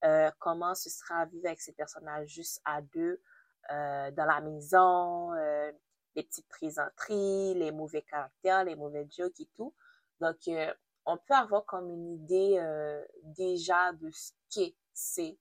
euh, 0.04 0.30
comment 0.38 0.74
ce 0.74 0.88
sera 0.88 1.26
vivre 1.26 1.46
avec 1.46 1.60
cette 1.60 1.76
personne-là 1.76 2.24
juste 2.24 2.60
à 2.64 2.80
deux 2.80 3.20
dans 3.68 4.26
la 4.26 4.40
maison, 4.40 5.32
les 6.14 6.22
petites 6.22 6.48
présenteries, 6.48 7.54
les 7.54 7.70
mauvais 7.70 8.02
caractères, 8.02 8.64
les 8.64 8.76
mauvais 8.76 9.06
jokes 9.16 9.40
et 9.40 9.48
tout. 9.56 9.74
Donc, 10.20 10.36
euh, 10.48 10.72
on 11.06 11.16
peut 11.16 11.34
avoir 11.34 11.64
comme 11.64 11.90
une 11.90 12.12
idée 12.12 12.58
euh, 12.58 13.04
déjà 13.24 13.92
de 13.92 14.10
ce 14.10 14.32
qu'est 14.50 14.76
c'est 14.94 15.38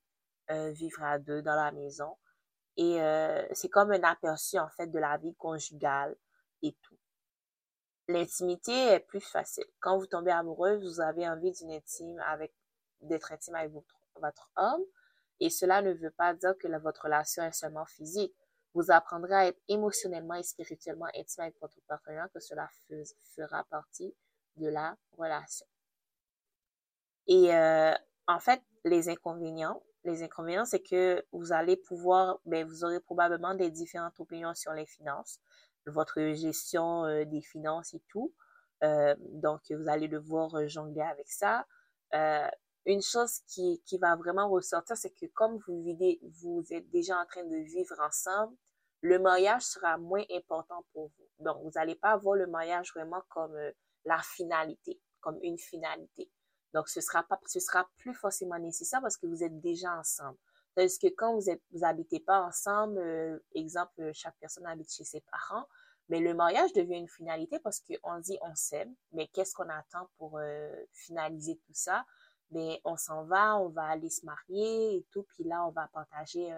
euh, 0.50 0.72
vivre 0.72 1.04
à 1.04 1.20
deux 1.20 1.42
dans 1.42 1.56
la 1.56 1.72
maison. 1.72 2.18
Et 2.78 3.00
c'est 3.54 3.70
comme 3.70 3.92
un 3.92 4.02
aperçu 4.02 4.58
en 4.58 4.70
fait 4.70 4.88
de 4.88 4.98
la 4.98 5.18
vie 5.18 5.36
conjugale 5.36 6.16
et 6.64 6.72
tout. 6.82 6.98
L'intimité 8.08 8.72
est 8.72 9.02
plus 9.02 9.20
facile. 9.20 9.66
Quand 9.82 10.00
vous 10.00 10.08
tombez 10.08 10.32
amoureuse, 10.32 10.82
vous 10.82 11.02
avez 11.02 11.28
envie 11.28 11.52
d'une 11.52 11.72
intime 11.72 12.18
avec 12.26 12.54
d'être 13.02 13.34
intime 13.34 13.56
avec 13.56 13.72
votre 14.16 14.50
homme. 14.56 14.84
Et 15.42 15.50
cela 15.50 15.82
ne 15.82 15.92
veut 15.92 16.12
pas 16.12 16.34
dire 16.34 16.58
que 16.58 16.68
votre 16.80 17.04
relation 17.04 17.44
est 17.44 17.52
seulement 17.52 17.86
physique 17.86 18.34
vous 18.74 18.92
apprendrez 18.92 19.36
à 19.36 19.48
être 19.48 19.60
émotionnellement 19.68 20.36
et 20.36 20.44
spirituellement 20.44 21.08
intime 21.16 21.44
avec 21.44 21.60
votre 21.60 21.78
partenaire, 21.88 22.28
que 22.34 22.40
cela 22.40 22.70
fera 23.36 23.64
partie 23.66 24.14
de 24.58 24.68
la 24.68 24.96
relation. 25.18 25.66
Et 27.28 27.54
euh, 27.54 27.94
en 28.28 28.40
fait, 28.40 28.62
les 28.84 29.10
inconvénients, 29.10 29.82
les 30.04 30.24
inconvénients, 30.24 30.66
c'est 30.66 30.82
que 30.82 31.24
vous 31.32 31.52
allez 31.52 31.78
pouvoir, 31.78 32.40
ben, 32.46 32.66
vous 32.66 32.84
aurez 32.84 33.00
probablement 33.00 33.54
des 33.54 33.70
différentes 33.70 34.20
opinions 34.20 34.54
sur 34.56 34.74
les 34.74 34.86
finances, 34.86 35.40
votre 35.86 36.20
gestion 36.34 37.06
euh, 37.06 37.26
des 37.26 37.42
finances 37.42 37.94
et 37.94 38.02
tout. 38.08 38.34
Euh, 38.84 39.16
donc, 39.20 39.62
vous 39.70 39.90
allez 39.90 40.08
devoir 40.08 40.68
jongler 40.68 41.02
avec 41.02 41.30
ça. 41.30 41.66
Euh, 42.88 42.92
une 42.92 43.02
chose 43.02 43.40
qui, 43.48 43.82
qui 43.86 43.98
va 43.98 44.16
vraiment 44.16 44.50
ressortir, 44.50 44.98
c'est 44.98 45.12
que 45.12 45.26
comme 45.28 45.58
vous 45.68 45.82
vivez, 45.84 46.20
vous 46.42 46.64
êtes 46.72 46.90
déjà 46.90 47.20
en 47.20 47.26
train 47.26 47.44
de 47.44 47.58
vivre 47.58 48.00
ensemble, 48.00 48.56
le 49.02 49.18
mariage 49.20 49.64
sera 49.64 49.98
moins 49.98 50.24
important 50.32 50.86
pour 50.94 51.08
vous. 51.18 51.28
Donc, 51.40 51.58
vous 51.64 51.72
n'allez 51.76 51.96
pas 51.96 52.16
voir 52.18 52.36
le 52.36 52.48
mariage 52.48 52.92
vraiment 52.94 53.24
comme 53.30 53.58
la 54.06 54.20
finalité, 54.20 55.00
comme 55.20 55.40
une 55.42 55.58
finalité. 55.58 56.30
Donc, 56.74 56.88
ce 56.88 57.02
sera 57.02 57.24
pas, 57.24 57.40
ce 57.46 57.60
sera 57.60 57.90
plus 57.98 58.14
forcément 58.14 58.60
nécessaire 58.60 59.02
parce 59.02 59.18
que 59.18 59.26
vous 59.26 59.44
êtes 59.44 59.60
déjà 59.60 59.98
ensemble. 59.98 60.38
Parce 60.76 60.98
que 60.98 61.08
quand 61.08 61.36
vous 61.36 61.50
êtes, 61.50 61.62
vous 61.72 61.84
habitez 61.84 62.20
pas 62.20 62.42
ensemble, 62.42 62.98
euh, 62.98 63.40
exemple, 63.56 64.12
chaque 64.14 64.38
personne 64.40 64.66
habite 64.66 64.92
chez 64.92 65.04
ses 65.04 65.22
parents, 65.22 65.66
mais 66.08 66.20
le 66.20 66.34
mariage 66.34 66.72
devient 66.74 66.98
une 66.98 67.10
finalité 67.10 67.60
parce 67.60 67.82
qu'on 67.82 68.20
dit 68.20 68.38
on 68.42 68.56
s'aime, 68.56 68.94
mais 69.12 69.28
qu'est-ce 69.28 69.54
qu'on 69.54 69.70
attend 69.70 70.10
pour 70.18 70.38
euh, 70.38 70.74
finaliser 70.94 71.58
tout 71.58 71.74
ça? 71.74 72.06
Ben, 72.52 72.78
on 72.84 72.98
s'en 72.98 73.24
va, 73.26 73.58
on 73.58 73.70
va 73.70 73.84
aller 73.86 74.10
se 74.10 74.26
marier 74.26 74.98
et 74.98 75.06
tout, 75.12 75.24
puis 75.24 75.44
là, 75.44 75.66
on 75.66 75.72
va 75.72 75.88
partager 75.88 76.54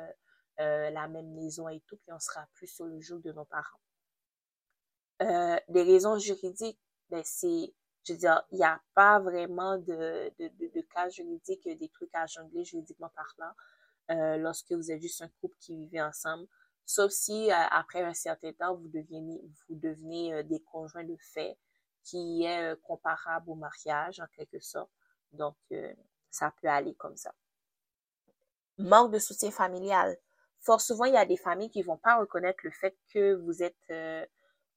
euh, 0.60 0.90
la 0.90 1.08
même 1.08 1.34
maison 1.34 1.70
et 1.70 1.82
tout, 1.82 1.98
puis 1.98 2.12
on 2.12 2.20
sera 2.20 2.48
plus 2.54 2.68
sur 2.68 2.86
le 2.86 3.00
jour 3.00 3.20
de 3.20 3.32
nos 3.32 3.46
parents. 3.46 3.80
les 5.20 5.84
raisons 5.84 6.18
juridiques, 6.18 6.80
ben, 7.10 7.22
c'est 7.24 7.74
je 8.04 8.14
veux 8.14 8.20
dire, 8.20 8.44
il 8.52 8.58
n'y 8.58 8.64
a 8.64 8.82
pas 8.94 9.20
vraiment 9.20 9.78
de, 9.78 10.32
de, 10.40 10.50
de, 10.60 10.82
cas 10.94 11.10
juridiques, 11.10 11.68
des 11.68 11.90
trucs 11.90 12.14
à 12.14 12.26
jongler 12.28 12.66
juridiquement 12.66 13.10
parlant, 13.16 13.54
euh, 14.12 14.38
lorsque 14.38 14.72
vous 14.74 14.92
êtes 14.92 15.02
juste 15.02 15.22
un 15.22 15.30
couple 15.40 15.56
qui 15.60 15.76
vivait 15.76 16.02
ensemble. 16.02 16.48
Sauf 16.86 17.12
si, 17.12 17.50
euh, 17.50 17.56
après 17.72 18.04
un 18.04 18.14
certain 18.14 18.52
temps, 18.52 18.76
vous 18.76 18.90
devenez, 18.90 19.42
vous 19.70 19.76
devenez 19.76 20.34
euh, 20.34 20.44
des 20.44 20.60
conjoints 20.60 21.06
de 21.06 21.16
fait, 21.34 21.58
qui 22.04 22.44
est 22.44 22.76
comparable 22.82 23.50
au 23.50 23.56
mariage, 23.56 24.20
en 24.20 24.28
quelque 24.36 24.60
sorte. 24.60 24.92
Donc, 25.34 25.56
ça 26.30 26.54
peut 26.62 26.68
aller 26.68 26.94
comme 26.96 27.18
ça. 27.18 27.34
Manque 28.78 29.12
de 29.12 29.20
soutien 29.20 29.52
familial. 29.52 30.18
Fort 30.60 30.82
souvent, 30.82 31.06
il 31.06 31.14
y 31.14 31.18
a 31.18 31.26
des 31.26 31.38
familles 31.38 31.70
qui 31.70 31.82
vont 31.82 31.98
pas 31.98 32.18
reconnaître 32.18 32.60
le 32.64 32.72
fait 32.72 32.98
que 33.14 33.34
vous 33.36 33.62
êtes 33.62 34.28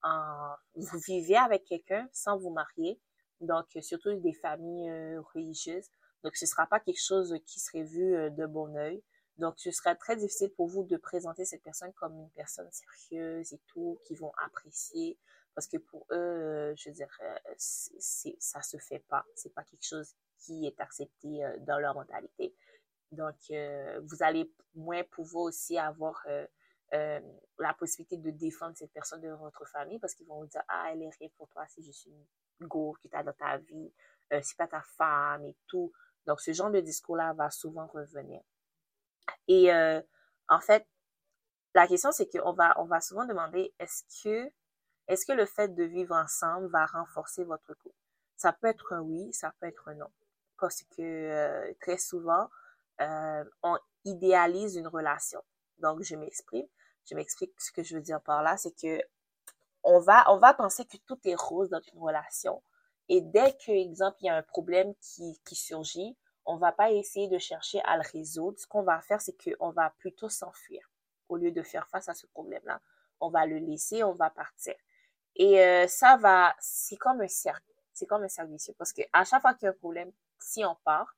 en, 0.02 0.54
vous 0.74 0.98
vivez 0.98 1.36
avec 1.36 1.64
quelqu'un 1.64 2.08
sans 2.12 2.36
vous 2.38 2.50
marier 2.50 3.00
donc 3.40 3.66
surtout 3.82 4.14
des 4.20 4.32
familles 4.32 4.88
euh, 4.88 5.20
religieuses. 5.34 5.88
Donc, 6.22 6.36
ce 6.36 6.46
sera 6.46 6.66
pas 6.66 6.80
quelque 6.80 7.02
chose 7.02 7.34
qui 7.46 7.60
serait 7.60 7.82
vu 7.82 8.14
euh, 8.14 8.30
de 8.30 8.46
bon 8.46 8.74
oeil. 8.76 9.02
Donc, 9.38 9.54
ce 9.58 9.70
sera 9.70 9.94
très 9.94 10.16
difficile 10.16 10.50
pour 10.56 10.66
vous 10.66 10.84
de 10.84 10.96
présenter 10.96 11.44
cette 11.44 11.62
personne 11.62 11.92
comme 11.92 12.18
une 12.18 12.30
personne 12.30 12.70
sérieuse 12.72 13.52
et 13.52 13.60
tout, 13.66 13.98
qui 14.04 14.14
vont 14.14 14.32
apprécier. 14.44 15.18
Parce 15.54 15.66
que 15.66 15.76
pour 15.76 16.06
eux, 16.10 16.16
euh, 16.16 16.74
je 16.76 16.88
veux 16.88 16.94
dire, 16.94 17.08
c'est, 17.58 18.36
ça 18.38 18.62
se 18.62 18.78
fait 18.78 19.04
pas. 19.08 19.24
C'est 19.34 19.54
pas 19.54 19.64
quelque 19.64 19.86
chose 19.86 20.14
qui 20.38 20.66
est 20.66 20.80
accepté 20.80 21.42
dans 21.60 21.78
leur 21.78 21.94
mentalité. 21.94 22.54
Donc, 23.12 23.36
vous 23.48 24.22
allez 24.22 24.50
moins 24.74 25.02
pouvoir 25.04 25.44
aussi 25.44 25.78
avoir 25.78 26.24
la 26.92 27.74
possibilité 27.78 28.16
de 28.16 28.30
défendre 28.30 28.76
cette 28.76 28.92
personne 28.92 29.20
de 29.20 29.30
votre 29.30 29.64
famille 29.66 29.98
parce 29.98 30.14
qu'ils 30.14 30.26
vont 30.26 30.40
vous 30.40 30.46
dire, 30.46 30.62
ah, 30.68 30.88
elle 30.92 31.02
est 31.02 31.10
rien 31.18 31.28
pour 31.36 31.48
toi, 31.48 31.64
c'est 31.68 31.82
juste 31.82 32.06
une 32.06 32.24
go 32.66 32.96
qui 33.00 33.08
t'a 33.08 33.22
dans 33.22 33.32
ta 33.32 33.58
vie, 33.58 33.92
euh, 34.32 34.40
c'est 34.42 34.56
pas 34.56 34.66
ta 34.66 34.82
femme 34.82 35.44
et 35.44 35.56
tout. 35.66 35.92
Donc, 36.26 36.40
ce 36.40 36.52
genre 36.52 36.70
de 36.70 36.80
discours-là 36.80 37.32
va 37.34 37.50
souvent 37.50 37.86
revenir. 37.86 38.40
Et 39.48 39.72
euh, 39.72 40.00
en 40.48 40.60
fait, 40.60 40.86
la 41.74 41.86
question, 41.86 42.10
c'est 42.12 42.28
qu'on 42.28 42.52
va, 42.52 42.80
on 42.80 42.84
va 42.84 43.00
souvent 43.00 43.26
demander 43.26 43.74
est-ce 43.78 44.02
que, 44.22 44.50
est-ce 45.08 45.26
que 45.26 45.32
le 45.32 45.46
fait 45.46 45.74
de 45.74 45.84
vivre 45.84 46.14
ensemble 46.14 46.68
va 46.68 46.86
renforcer 46.86 47.44
votre 47.44 47.74
couple? 47.74 47.94
Ça 48.36 48.52
peut 48.52 48.66
être 48.66 48.92
un 48.92 49.00
oui, 49.00 49.32
ça 49.32 49.52
peut 49.60 49.66
être 49.66 49.88
un 49.88 49.94
non. 49.94 50.10
Parce 50.58 50.82
que 50.82 51.02
euh, 51.02 51.72
très 51.80 51.98
souvent, 51.98 52.48
on 52.98 53.78
idéalise 54.04 54.76
une 54.76 54.86
relation. 54.88 55.42
Donc, 55.78 56.02
je 56.02 56.16
m'exprime. 56.16 56.66
Je 57.08 57.14
m'explique 57.14 57.52
ce 57.60 57.70
que 57.70 57.82
je 57.82 57.94
veux 57.96 58.02
dire 58.02 58.20
par 58.20 58.42
là, 58.42 58.56
c'est 58.56 58.72
que 58.72 59.00
on 59.84 60.00
va, 60.00 60.24
on 60.32 60.38
va 60.38 60.52
penser 60.54 60.84
que 60.84 60.96
tout 61.06 61.18
est 61.24 61.36
rose 61.36 61.70
dans 61.70 61.80
une 61.92 62.00
relation. 62.00 62.62
Et 63.08 63.20
dès 63.20 63.52
que, 63.52 63.70
exemple, 63.70 64.16
il 64.20 64.26
y 64.26 64.28
a 64.28 64.36
un 64.36 64.42
problème 64.42 64.94
qui, 65.00 65.40
qui 65.44 65.54
surgit, 65.54 66.16
on 66.44 66.56
va 66.56 66.72
pas 66.72 66.90
essayer 66.90 67.28
de 67.28 67.38
chercher 67.38 67.80
à 67.84 67.96
le 67.96 68.02
résoudre. 68.12 68.58
Ce 68.58 68.66
qu'on 68.66 68.82
va 68.82 69.00
faire, 69.00 69.20
c'est 69.20 69.36
qu'on 69.36 69.70
va 69.70 69.90
plutôt 69.98 70.28
s'enfuir 70.28 70.90
au 71.28 71.36
lieu 71.36 71.52
de 71.52 71.62
faire 71.62 71.88
face 71.88 72.08
à 72.08 72.14
ce 72.14 72.26
problème-là. 72.26 72.80
On 73.20 73.30
va 73.30 73.46
le 73.46 73.58
laisser, 73.58 74.02
on 74.02 74.12
va 74.12 74.30
partir. 74.30 74.74
Et 75.36 75.60
euh, 75.60 75.86
ça 75.86 76.16
va, 76.16 76.54
c'est 76.58 76.96
comme 76.96 77.20
un 77.20 77.28
cercle. 77.28 77.72
C'est 77.92 78.06
comme 78.06 78.22
un 78.22 78.28
cercle 78.28 78.52
vicieux. 78.52 78.74
Parce 78.78 78.92
que 78.92 79.02
à 79.12 79.24
chaque 79.24 79.40
fois 79.40 79.54
qu'il 79.54 79.66
y 79.66 79.68
a 79.68 79.70
un 79.70 79.74
problème, 79.74 80.10
si 80.40 80.64
on 80.64 80.76
part, 80.84 81.16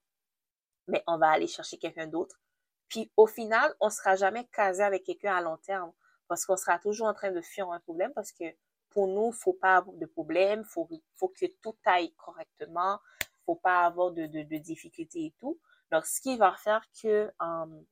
mais 0.86 1.02
on 1.06 1.18
va 1.18 1.30
aller 1.30 1.46
chercher 1.46 1.78
quelqu'un 1.78 2.06
d'autre. 2.06 2.40
Puis 2.88 3.12
au 3.16 3.26
final, 3.26 3.74
on 3.80 3.90
sera 3.90 4.16
jamais 4.16 4.46
casé 4.48 4.82
avec 4.82 5.04
quelqu'un 5.04 5.36
à 5.36 5.42
long 5.42 5.58
terme 5.58 5.92
parce 6.28 6.44
qu'on 6.44 6.56
sera 6.56 6.78
toujours 6.78 7.06
en 7.06 7.14
train 7.14 7.30
de 7.30 7.40
fuir 7.40 7.70
un 7.70 7.80
problème 7.80 8.12
parce 8.14 8.32
que 8.32 8.44
pour 8.90 9.06
nous, 9.06 9.32
faut 9.32 9.52
pas 9.52 9.76
avoir 9.76 9.96
de 9.96 10.06
problème, 10.06 10.64
faut, 10.64 10.88
faut 11.16 11.28
que 11.28 11.46
tout 11.62 11.76
aille 11.84 12.12
correctement, 12.14 12.98
faut 13.44 13.56
pas 13.56 13.84
avoir 13.84 14.12
de, 14.12 14.26
difficultés 14.58 15.26
et 15.26 15.34
tout. 15.38 15.60
Donc, 15.92 16.06
ce 16.06 16.20
qui 16.20 16.36
va 16.36 16.54
faire 16.56 16.84
que 17.02 17.30
um, 17.40 17.84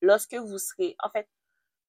lorsque 0.00 0.34
vous 0.34 0.58
serez, 0.58 0.94
en 1.02 1.10
fait, 1.10 1.28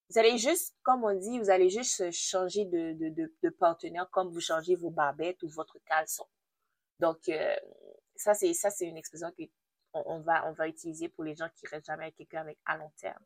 vous 0.10 0.20
allez 0.20 0.38
juste, 0.38 0.76
comme 0.84 1.04
on 1.04 1.14
dit, 1.14 1.40
vous 1.40 1.50
allez 1.50 1.70
juste 1.70 2.12
changer 2.12 2.66
de, 2.66 2.94
de, 2.94 3.10
de, 3.10 3.34
de 3.42 3.50
partenaire 3.50 4.10
comme 4.12 4.30
vous 4.30 4.42
changez 4.42 4.76
vos 4.76 4.90
barbettes 4.90 5.42
ou 5.44 5.50
votre 5.50 5.78
caleçon. 5.86 6.26
Donc, 7.00 7.30
euh, 7.30 7.56
ça, 8.24 8.34
c'est, 8.34 8.54
ça, 8.54 8.70
c'est 8.70 8.86
une 8.86 8.98
expression 8.98 9.32
que 9.32 9.44
on, 9.94 10.20
va, 10.22 10.48
on 10.48 10.54
va 10.54 10.68
utiliser 10.68 11.10
pour 11.10 11.24
les 11.24 11.36
gens 11.36 11.50
qui 11.56 11.68
restent 11.68 11.86
jamais 11.86 12.06
avec 12.06 12.16
quelqu'un 12.16 12.42
avec 12.42 12.58
à 12.66 12.78
long 12.78 12.92
terme. 13.00 13.24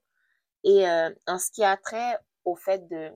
Et 0.64 0.88
euh, 0.88 1.10
en 1.28 1.40
ce 1.40 1.52
qui 1.52 1.64
a 1.64 1.78
trait 1.78 2.18
au 2.44 2.56
fait 2.56 2.88
de, 2.90 3.12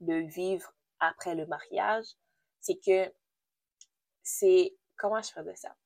de 0.00 0.14
vivre 0.14 0.72
après 0.98 1.34
le 1.34 1.46
mariage, 1.46 2.06
c'est 2.60 2.78
que 2.84 3.12
c'est, 4.22 4.74
comment 4.96 5.22
je 5.22 5.30
ferais 5.30 5.56
ça? 5.56 5.76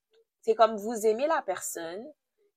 C'est 0.40 0.54
comme 0.54 0.76
vous 0.76 1.06
aimez 1.06 1.26
la 1.26 1.42
personne 1.42 2.04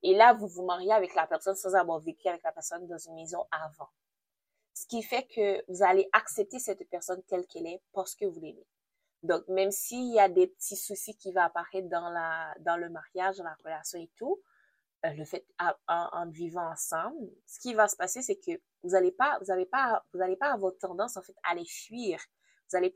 et 0.01 0.15
là, 0.15 0.33
vous 0.33 0.47
vous 0.47 0.63
mariez 0.63 0.93
avec 0.93 1.15
la 1.15 1.27
personne 1.27 1.55
sans 1.55 1.73
avoir 1.75 1.99
vécu 1.99 2.27
avec 2.27 2.43
la 2.43 2.51
personne 2.51 2.87
dans 2.87 2.97
une 2.97 3.15
maison 3.15 3.45
avant. 3.51 3.89
Ce 4.73 4.85
qui 4.85 5.01
fait 5.01 5.25
que 5.27 5.63
vous 5.67 5.83
allez 5.83 6.07
accepter 6.13 6.59
cette 6.59 6.87
personne 6.89 7.23
telle 7.23 7.45
qu'elle 7.47 7.65
est 7.65 7.81
parce 7.91 8.13
que 8.15 8.25
vous 8.25 8.39
l'aimez. 8.39 8.67
Donc, 9.25 9.47
même 9.47 9.71
s'il 9.71 10.13
y 10.13 10.19
a 10.19 10.29
des 10.29 10.47
petits 10.47 10.75
soucis 10.75 11.15
qui 11.15 11.31
vont 11.31 11.41
apparaître 11.41 11.89
dans 11.89 12.09
la, 12.09 12.53
dans 12.59 12.77
le 12.77 12.89
mariage, 12.89 13.37
dans 13.37 13.43
la 13.43 13.57
relation 13.63 13.99
et 13.99 14.09
tout, 14.15 14.41
euh, 15.05 15.13
le 15.13 15.25
fait 15.25 15.45
en, 15.87 16.29
vivant 16.29 16.69
ensemble, 16.71 17.29
ce 17.45 17.59
qui 17.59 17.73
va 17.73 17.87
se 17.87 17.95
passer, 17.95 18.21
c'est 18.21 18.37
que 18.37 18.51
vous 18.83 18.91
n'allez 18.91 19.11
pas, 19.11 19.37
vous 19.39 19.47
n'allez 19.47 19.65
pas, 19.65 20.03
vous 20.13 20.19
n'allez 20.19 20.35
pas 20.35 20.51
avoir 20.51 20.73
tendance 20.77 21.17
en 21.17 21.21
fait 21.21 21.35
à 21.43 21.55
les 21.55 21.65
fuir. 21.65 22.19
Vous 22.69 22.77
allez 22.77 22.95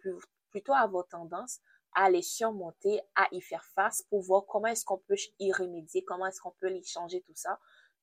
plutôt 0.50 0.74
avoir 0.74 1.07
tendance 1.07 1.59
à 1.93 2.09
les 2.09 2.21
surmonter, 2.21 3.01
à 3.15 3.27
y 3.31 3.41
faire 3.41 3.65
face 3.75 4.03
pour 4.09 4.21
voir 4.21 4.45
comment 4.48 4.67
est-ce 4.67 4.86
qu'on 4.86 5.00
peut 5.00 5.15
y 5.39 5.51
remédier, 5.51 6.03
comment 6.03 6.27
est-ce 6.27 6.41
qu'on 6.41 6.53
peut 6.59 6.71
y 6.71 6.83
changer 6.83 7.21
tout 7.21 7.36
ça. 7.36 7.59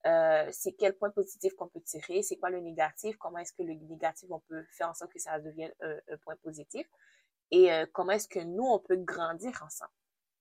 Euh, 0.07 0.49
c'est 0.53 0.73
quel 0.73 0.97
point 0.97 1.11
positif 1.11 1.55
qu'on 1.55 1.69
peut 1.69 1.81
tirer, 1.81 2.23
c'est 2.23 2.37
quoi 2.37 2.51
le 2.51 2.61
négatif, 2.61 3.17
comment 3.17 3.39
est-ce 3.39 3.53
que 3.53 3.63
le 3.63 3.75
négatif, 3.75 4.29
on 4.31 4.41
peut 4.41 4.65
faire 4.71 4.89
en 4.89 4.95
sorte 4.95 5.13
que 5.13 5.19
ça 5.19 5.39
devienne 5.41 5.73
un, 5.81 6.17
point 6.23 6.37
positif 6.37 6.87
et 7.51 7.73
euh, 7.73 7.87
comment 7.93 8.13
est-ce 8.13 8.29
que 8.29 8.41
nous, 8.41 8.65
on 8.65 8.79
peut 8.79 8.97
grandir 8.97 9.63
ensemble? 9.65 9.93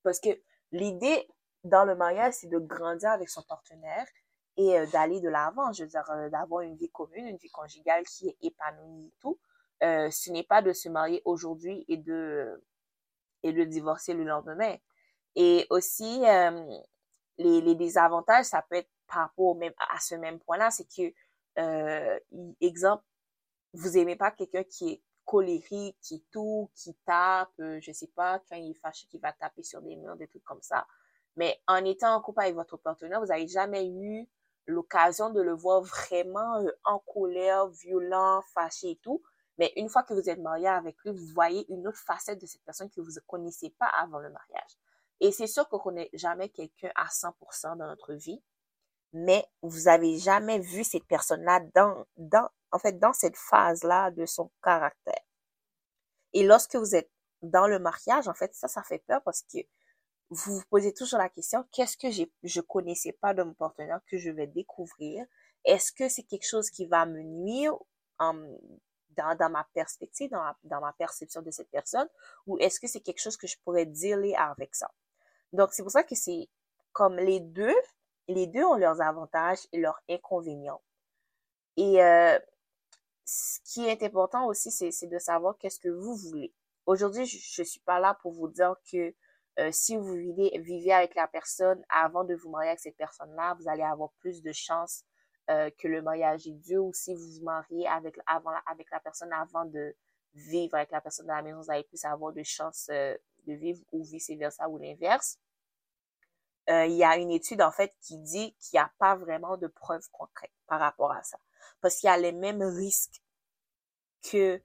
Parce 0.03 0.19
que 0.19 0.29
l'idée 0.71 1.27
dans 1.63 1.85
le 1.85 1.95
mariage, 1.95 2.35
c'est 2.35 2.47
de 2.47 2.59
grandir 2.59 3.12
avec 3.12 3.29
son 3.29 3.41
partenaire 3.43 4.07
et 4.57 4.77
euh, 4.79 4.85
d'aller 4.88 5.19
de 5.19 5.29
l'avant, 5.29 5.74
je 5.74 5.83
veux 5.83 5.89
dire, 5.89 6.09
euh, 6.12 6.29
d'avoir 6.29 6.62
une 6.62 6.75
vie 6.75 6.89
commune, 6.91 7.27
une 7.27 7.38
vie 7.38 7.50
conjugale 7.50 8.05
qui 8.05 8.29
est 8.29 8.38
épanouie 8.41 9.07
et 9.07 9.13
tout. 9.19 9.39
Euh, 9.83 10.09
ce 10.12 10.31
n'est 10.31 10.43
pas 10.43 10.62
de 10.62 10.71
se 10.74 10.88
marier 10.88 11.21
aujourd'hui 11.25 11.83
et 11.88 11.97
de, 11.97 12.63
et 13.43 13.51
de 13.51 13.63
divorcer 13.63 14.13
le 14.13 14.24
lendemain. 14.24 14.75
Et 15.35 15.67
aussi, 15.69 16.21
les, 17.38 17.62
les 17.62 17.75
désavantages, 17.75 18.45
ça 18.45 18.62
peut 18.62 18.77
être 18.77 18.89
par 19.05 19.27
rapport 19.27 19.53
même, 19.55 19.74
à 19.91 20.00
ce 20.00 20.15
même 20.15 20.39
point-là, 20.39 20.71
c'est 20.71 20.88
que, 20.88 22.63
exemple, 22.65 23.03
vous 23.74 23.97
aimez 23.97 24.15
pas 24.15 24.31
quelqu'un 24.31 24.63
qui 24.63 24.93
est 24.93 25.01
colérique, 25.25 25.98
qui 26.01 26.24
tout, 26.32 26.70
qui 26.75 26.94
tape, 27.05 27.51
je 27.58 27.91
sais 27.91 28.12
pas, 28.15 28.41
quand 28.48 28.55
il 28.55 28.72
est 28.72 28.79
fâché, 28.79 29.08
qui 29.08 29.17
va 29.17 29.34
taper 29.34 29.63
sur 29.63 29.82
des 29.82 29.96
murs, 29.96 30.15
des 30.15 30.27
trucs 30.27 30.44
comme 30.44 30.62
ça. 30.62 30.86
Mais 31.36 31.60
en 31.67 31.84
étant 31.84 32.15
en 32.15 32.22
couple 32.22 32.41
avec 32.41 32.55
votre 32.55 32.77
partenaire, 32.77 33.20
vous 33.20 33.27
n'avez 33.27 33.48
jamais 33.48 33.89
eu 33.89 34.27
l'occasion 34.67 35.29
de 35.29 35.41
le 35.41 35.53
voir 35.53 35.82
vraiment 35.82 36.58
euh, 36.62 36.72
en 36.84 37.00
colère, 37.00 37.67
violent, 37.67 38.41
fâché 38.53 38.91
et 38.91 38.96
tout. 38.98 39.22
Mais 39.58 39.72
une 39.77 39.89
fois 39.89 40.03
que 40.03 40.13
vous 40.13 40.29
êtes 40.29 40.39
marié 40.39 40.67
avec 40.67 40.98
lui, 41.03 41.12
vous 41.12 41.25
voyez 41.34 41.65
une 41.72 41.88
autre 41.88 42.00
facette 42.00 42.41
de 42.41 42.46
cette 42.46 42.63
personne 42.63 42.89
que 42.89 43.01
vous 43.01 43.12
ne 43.12 43.20
connaissez 43.27 43.70
pas 43.70 43.88
avant 43.88 44.20
le 44.20 44.29
mariage. 44.29 44.72
Et 45.22 45.32
c'est 45.32 45.48
sûr 45.48 45.67
qu'on 45.70 45.77
ne 45.77 45.84
connaît 45.84 46.10
jamais 46.13 46.50
quelqu'un 46.50 46.91
à 46.96 47.05
100% 47.05 47.77
dans 47.77 47.88
notre 47.88 48.13
vie. 48.13 48.41
mais 49.13 49.48
vous 49.62 49.88
avez 49.88 50.17
jamais 50.17 50.60
vu 50.60 50.84
cette 50.84 51.05
personne-là 51.05 51.62
dans, 51.74 52.05
dans, 52.17 52.50
en 52.75 52.79
fait, 52.79 53.00
dans 53.00 53.13
cette 53.13 53.38
phase-là 53.38 54.12
de 54.12 54.25
son 54.25 54.51
caractère. 54.62 55.24
Et 56.34 56.44
lorsque 56.44 56.75
vous 56.75 56.94
êtes 56.94 57.10
dans 57.41 57.67
le 57.67 57.79
mariage, 57.79 58.27
en 58.27 58.34
fait, 58.34 58.53
ça, 58.53 58.67
ça 58.67 58.84
fait 58.84 59.01
peur 59.08 59.22
parce 59.24 59.44
que 59.44 59.60
vous 60.29 60.55
vous 60.55 60.63
posez 60.70 60.94
toujours 60.94 61.20
la 61.20 61.29
question, 61.29 61.63
qu'est-ce 61.72 61.96
que 61.96 62.12
je 62.44 62.62
connaissais 62.62 63.13
pas 63.13 63.34
de 63.34 63.44
mon 63.44 63.53
partenaire 63.53 64.01
que 64.12 64.17
je 64.17 64.29
vais 64.29 64.48
découvrir? 64.48 65.25
Est-ce 65.63 65.94
que 65.94 66.10
c'est 66.10 66.24
quelque 66.24 66.48
chose 66.48 66.70
qui 66.70 66.86
va 66.86 67.05
me 67.05 67.22
nuire 67.22 67.75
dans, 68.20 68.58
dans 69.15 69.50
ma 69.50 69.65
perspective, 69.74 70.29
dans 70.29 70.53
dans 70.63 70.82
ma 70.82 70.91
perception 70.94 71.41
de 71.41 71.51
cette 71.51 71.70
personne? 71.70 72.10
Ou 72.46 72.58
est-ce 72.58 72.82
que 72.82 72.88
c'est 72.88 73.00
quelque 73.00 73.22
chose 73.22 73.38
que 73.38 73.48
je 73.48 73.55
pourrais 73.63 73.86
dealer 73.86 74.36
avec 74.36 74.75
ça? 74.75 74.91
Donc, 75.53 75.72
c'est 75.72 75.84
pour 75.84 75.91
ça 75.91 76.03
que 76.03 76.15
c'est 76.15 76.50
comme 76.91 77.15
les 77.15 77.39
deux, 77.39 77.75
les 78.27 78.48
deux 78.48 78.65
ont 78.65 78.75
leurs 78.75 79.00
avantages 79.00 79.65
et 79.72 79.79
leurs 79.79 80.01
inconvénients. 80.10 80.82
Et 81.77 82.03
euh, 82.03 82.39
ce 83.25 83.60
qui 83.63 83.86
est 83.86 84.03
important 84.03 84.46
aussi, 84.46 84.72
c'est 84.72 85.08
de 85.08 85.20
savoir 85.20 85.58
qu'est-ce 85.58 85.79
que 85.79 85.89
vous 85.89 86.15
voulez. 86.15 86.53
Aujourd'hui, 86.86 87.25
je 87.25 87.62
ne 87.62 87.65
suis 87.65 87.79
pas 87.79 88.00
là 88.00 88.17
pour 88.22 88.32
vous 88.32 88.48
dire 88.48 88.75
que 88.91 89.13
euh, 89.58 89.72
si 89.72 89.96
vous 89.98 90.13
vivez, 90.13 90.51
vivez 90.60 90.94
avec 90.94 91.15
la 91.15 91.27
personne 91.27 91.84
avant 91.89 92.24
de 92.24 92.36
vous 92.36 92.50
marier 92.50 92.70
avec 92.70 92.79
cette 92.79 92.98
personne-là, 92.98 93.55
vous 93.60 93.67
allez 93.67 93.84
avoir 93.84 94.12
plus 94.20 94.44
de 94.44 94.51
chances 94.51 95.03
euh, 95.50 95.70
que 95.79 95.88
le 95.88 96.01
mariage 96.01 96.46
est 96.48 96.53
dur 96.53 96.86
ou 96.86 96.94
si 96.94 97.15
vous 97.15 97.27
vous 97.38 97.44
mariez 97.44 97.88
avec, 97.88 98.15
avant, 98.27 98.53
avec 98.67 98.91
la 98.91 99.00
personne 99.00 99.32
avant 99.34 99.65
de 99.65 99.96
vivre 100.34 100.75
avec 100.75 100.91
la 100.91 101.00
personne 101.00 101.27
dans 101.27 101.36
la 101.36 101.41
maison, 101.41 101.62
vous 101.62 101.72
allez 101.72 101.86
plus 101.86 102.03
avoir 102.03 102.34
de 102.34 102.44
chances 102.44 102.89
euh, 102.91 103.17
de 103.48 103.53
vivre 103.53 103.82
ou 103.94 104.03
vice-versa 104.03 104.67
ou 104.67 104.77
l'inverse. 104.77 105.39
il 106.67 106.91
y 106.91 107.05
a 107.05 107.15
une 107.15 107.32
étude 107.32 107.62
en 107.62 107.72
fait 107.72 107.96
qui 108.01 108.17
dit 108.17 108.53
qu'il 108.60 108.77
n'y 108.77 108.84
a 108.84 108.91
pas 109.00 109.15
vraiment 109.15 109.55
de 109.55 109.67
preuves 109.67 110.08
concrètes 110.12 110.51
par 110.67 110.79
rapport 110.82 111.12
à 111.13 111.24
ça. 111.24 111.38
Parce 111.81 111.98
qu'il 111.98 112.07
y 112.07 112.12
a 112.12 112.17
les 112.17 112.31
mêmes 112.31 112.63
risques 112.63 113.22
que 114.29 114.62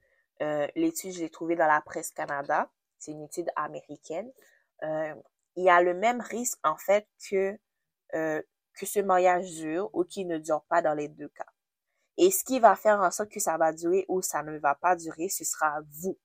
l'étude, 0.75 1.13
je 1.13 1.19
l'ai 1.19 1.29
trouvée 1.29 1.55
dans 1.55 1.67
la 1.67 1.81
presse 1.81 2.11
Canada. 2.11 2.71
C'est 2.97 3.11
une 3.11 3.23
étude 3.23 3.49
américaine. 3.55 4.31
Euh, 4.83 5.13
il 5.55 5.65
y 5.65 5.69
a 5.69 5.81
le 5.81 5.93
même 5.93 6.21
risque 6.21 6.59
en 6.63 6.77
fait 6.77 7.07
que 7.29 7.57
euh, 8.13 8.41
que 8.73 8.85
ce 8.85 8.99
mariage 8.99 9.51
dure 9.51 9.89
ou 9.93 10.03
qu'il 10.03 10.27
ne 10.27 10.37
dure 10.37 10.63
pas 10.69 10.81
dans 10.81 10.93
les 10.93 11.07
deux 11.07 11.27
cas. 11.29 11.45
Et 12.17 12.31
ce 12.31 12.43
qui 12.43 12.59
va 12.59 12.75
faire 12.75 12.99
en 12.99 13.11
sorte 13.11 13.29
que 13.29 13.39
ça 13.39 13.57
va 13.57 13.73
durer 13.73 14.05
ou 14.07 14.21
ça 14.21 14.43
ne 14.43 14.57
va 14.59 14.75
pas 14.75 14.95
durer, 14.95 15.29
ce 15.29 15.43
sera 15.43 15.81
vous. 16.01 16.17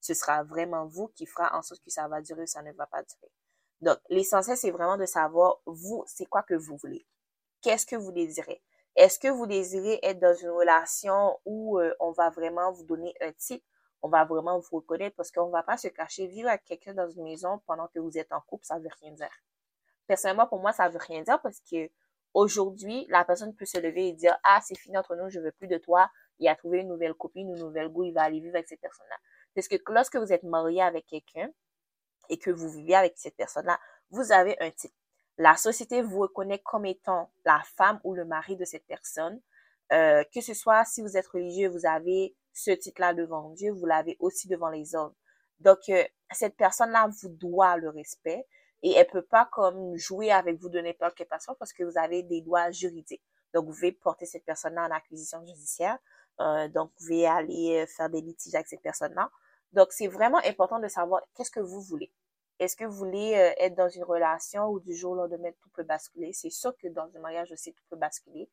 Ce 0.00 0.14
sera 0.14 0.42
vraiment 0.44 0.86
vous 0.86 1.08
qui 1.08 1.26
fera 1.26 1.56
en 1.56 1.62
sorte 1.62 1.82
que 1.82 1.90
ça 1.90 2.06
va 2.08 2.20
durer 2.20 2.42
ou 2.42 2.46
ça 2.46 2.62
ne 2.62 2.72
va 2.72 2.86
pas 2.86 3.02
durer. 3.02 3.32
Donc, 3.80 3.98
l'essentiel, 4.10 4.56
c'est 4.56 4.70
vraiment 4.70 4.96
de 4.96 5.06
savoir, 5.06 5.60
vous, 5.66 6.04
c'est 6.06 6.26
quoi 6.26 6.42
que 6.42 6.54
vous 6.54 6.76
voulez. 6.76 7.06
Qu'est-ce 7.62 7.86
que 7.86 7.96
vous 7.96 8.12
désirez? 8.12 8.62
Est-ce 8.96 9.18
que 9.18 9.28
vous 9.28 9.46
désirez 9.46 9.98
être 10.02 10.18
dans 10.18 10.34
une 10.34 10.50
relation 10.50 11.38
où 11.44 11.78
euh, 11.78 11.94
on 12.00 12.12
va 12.12 12.30
vraiment 12.30 12.72
vous 12.72 12.84
donner 12.84 13.14
un 13.20 13.32
type 13.32 13.64
on 14.02 14.08
va 14.08 14.24
vraiment 14.24 14.58
vous 14.58 14.76
reconnaître? 14.76 15.16
Parce 15.16 15.30
qu'on 15.30 15.46
ne 15.46 15.52
va 15.52 15.62
pas 15.62 15.76
se 15.76 15.88
cacher. 15.88 16.26
Vivre 16.26 16.48
avec 16.48 16.64
quelqu'un 16.64 16.94
dans 16.94 17.08
une 17.08 17.24
maison 17.24 17.60
pendant 17.66 17.88
que 17.88 17.98
vous 17.98 18.16
êtes 18.18 18.32
en 18.32 18.40
couple, 18.40 18.64
ça 18.64 18.78
ne 18.78 18.84
veut 18.84 18.90
rien 19.00 19.12
dire. 19.12 19.30
Personnellement, 20.06 20.46
pour 20.46 20.60
moi, 20.60 20.72
ça 20.72 20.86
ne 20.86 20.92
veut 20.92 21.00
rien 21.00 21.22
dire 21.22 21.40
parce 21.42 21.60
que 21.60 21.90
aujourd'hui, 22.34 23.06
la 23.08 23.24
personne 23.24 23.54
peut 23.54 23.64
se 23.64 23.78
lever 23.78 24.08
et 24.08 24.12
dire, 24.12 24.38
ah, 24.44 24.60
c'est 24.62 24.78
fini 24.78 24.96
entre 24.96 25.16
nous, 25.16 25.28
je 25.28 25.40
veux 25.40 25.52
plus 25.52 25.66
de 25.66 25.78
toi. 25.78 26.08
Il 26.38 26.48
a 26.48 26.54
trouvé 26.54 26.80
une 26.80 26.88
nouvelle 26.88 27.14
copine, 27.14 27.48
une 27.48 27.58
nouvelle 27.58 27.88
goût, 27.88 28.04
il 28.04 28.12
va 28.12 28.22
aller 28.22 28.40
vivre 28.40 28.54
avec 28.54 28.68
cette 28.68 28.80
personne-là. 28.80 29.16
Parce 29.54 29.68
que 29.68 29.76
lorsque 29.88 30.16
vous 30.16 30.32
êtes 30.32 30.44
marié 30.44 30.82
avec 30.82 31.06
quelqu'un 31.06 31.50
et 32.28 32.38
que 32.38 32.50
vous 32.50 32.68
vivez 32.68 32.94
avec 32.94 33.14
cette 33.16 33.36
personne-là, 33.36 33.80
vous 34.10 34.30
avez 34.32 34.56
un 34.60 34.70
titre. 34.70 34.94
La 35.38 35.56
société 35.56 36.00
vous 36.00 36.20
reconnaît 36.20 36.60
comme 36.60 36.86
étant 36.86 37.30
la 37.44 37.62
femme 37.76 38.00
ou 38.04 38.14
le 38.14 38.24
mari 38.24 38.56
de 38.56 38.64
cette 38.64 38.86
personne. 38.86 39.40
Euh, 39.92 40.24
que 40.34 40.40
ce 40.40 40.54
soit 40.54 40.84
si 40.84 41.02
vous 41.02 41.16
êtes 41.16 41.26
religieux, 41.28 41.68
vous 41.68 41.86
avez 41.86 42.34
ce 42.52 42.70
titre-là 42.70 43.14
devant 43.14 43.50
Dieu, 43.50 43.70
vous 43.72 43.86
l'avez 43.86 44.16
aussi 44.18 44.48
devant 44.48 44.70
les 44.70 44.94
hommes. 44.96 45.14
Donc, 45.60 45.78
euh, 45.90 46.02
cette 46.32 46.56
personne-là 46.56 47.08
vous 47.20 47.28
doit 47.28 47.76
le 47.76 47.90
respect 47.90 48.46
et 48.82 48.92
elle 48.92 49.06
peut 49.06 49.22
pas 49.22 49.48
comme 49.52 49.96
jouer 49.96 50.32
avec 50.32 50.58
vous 50.60 50.70
de 50.70 50.80
n'importe 50.80 51.14
quelle 51.14 51.28
façon 51.28 51.54
parce 51.58 51.72
que 51.72 51.84
vous 51.84 51.98
avez 51.98 52.22
des 52.22 52.40
droits 52.40 52.70
juridiques. 52.70 53.22
Donc, 53.54 53.66
vous 53.66 53.72
pouvez 53.72 53.92
porter 53.92 54.26
cette 54.26 54.44
personne-là 54.44 54.86
en 54.86 54.90
acquisition 54.90 55.44
judiciaire. 55.46 55.98
Euh, 56.40 56.68
donc, 56.68 56.90
vous 56.90 57.06
pouvez 57.06 57.26
aller 57.26 57.86
faire 57.86 58.10
des 58.10 58.22
litiges 58.22 58.54
avec 58.54 58.66
cette 58.66 58.82
personne-là. 58.82 59.30
Donc, 59.72 59.92
c'est 59.92 60.08
vraiment 60.08 60.40
important 60.44 60.78
de 60.80 60.88
savoir 60.88 61.22
qu'est-ce 61.34 61.50
que 61.50 61.60
vous 61.60 61.80
voulez. 61.80 62.10
Est-ce 62.58 62.76
que 62.76 62.84
vous 62.84 62.96
voulez 62.96 63.32
être 63.58 63.74
dans 63.74 63.88
une 63.88 64.04
relation 64.04 64.66
où 64.68 64.80
du 64.80 64.94
jour 64.94 65.12
au 65.12 65.16
lendemain, 65.16 65.50
tout 65.60 65.68
peut 65.70 65.82
basculer? 65.82 66.32
C'est 66.32 66.50
sûr 66.50 66.76
que 66.78 66.88
dans 66.88 67.08
un 67.14 67.20
mariage 67.20 67.52
aussi, 67.52 67.74
tout 67.74 67.84
peut 67.90 67.96
basculer. 67.96 68.48